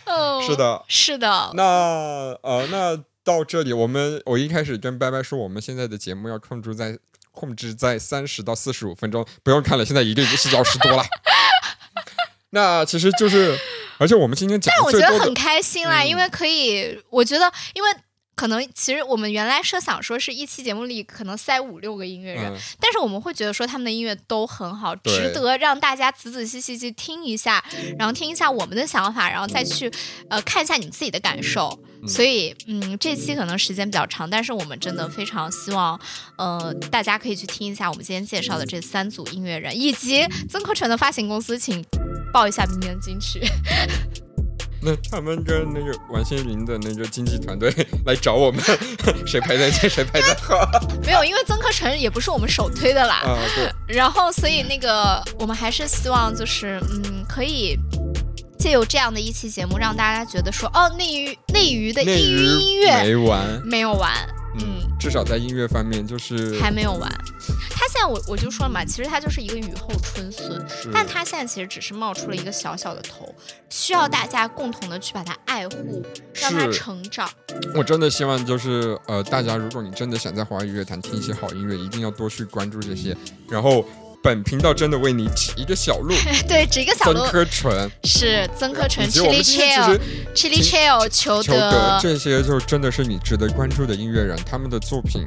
[0.12, 1.64] 哦，是的是的，那
[2.42, 6.98] 呃，那到这里，我们我一开始跟拜拜说，我们现在的节目要控制在
[7.32, 11.04] 控制在三十到四十五分钟，不用看了，现在已经四小时多了。
[12.52, 13.60] 那其实就是，
[13.98, 17.90] 而且我们今天讲但我觉得很开心啦，嗯因为可以，我觉得，因为
[18.36, 27.64] 可能其实我们原来设想说是一期节目里可能塞五六个音乐人，嗯但是我们会觉得说他们的音乐都很好，值得让大家仔仔细细去听一下，
[27.98, 29.92] 然后听一下我们的想法，然后再去
[30.30, 31.80] 呃看一下你自己的感受。
[32.06, 36.00] 所以，嗯，这期可能时间比较长，但是我们真的非常希望，
[36.38, 41.84] 呃，大家可以去听一下我们今天介绍的这三组音乐人，以及曾科成的发行公司，请
[42.32, 43.42] 报一下明年的金曲。
[44.80, 47.74] 那他们跟那个王心凌的那个经纪团队
[48.06, 48.64] 来找我们，
[49.26, 50.56] 谁排在前，谁排在后
[51.04, 53.16] 没有，因为曾科成也不是我们首推的啦。
[53.26, 53.40] 啊？
[53.56, 57.76] 对，然后，所以那个我们还是希望就是嗯，可以
[58.58, 64.12] 借由这样的一期节目，让大家觉得说，哦，内娱内娱的内音娱音乐没完，没有完，
[64.60, 67.10] 嗯，至少在音乐方面就是还没有完。
[67.70, 73.34] 他现在我我就说了嘛，其实他就是一个雨后春笋，但他现在其实只是冒出了一个小小的头，
[73.70, 76.04] 需要大家共同的去把它爱护，
[76.34, 77.30] 让它成长。
[77.76, 83.16] 我真的希望就是呃，大家如果你真的想在华语乐坛听一些好音乐，一定要多去关注这些。
[83.48, 83.86] 然后
[84.24, 86.14] 本频道真的为你指一个小路，
[86.48, 87.20] 对，指一个小路。
[87.20, 90.00] 曾路科纯、是曾科成、以及我们 Chili Chill、
[90.34, 95.24] 其 Chili Chill、裘裘德这些，就真的是你值得关注的音乐人，他们的作品。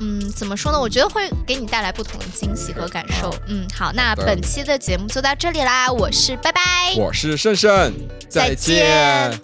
[0.00, 0.78] 嗯，怎么说呢？
[0.78, 3.34] 我觉得会给你带来不同的惊喜和感受。
[3.46, 7.92] 嗯，好，那本期的节目就到这里啦，我是拜拜，我是胜胜，
[8.28, 9.40] 再见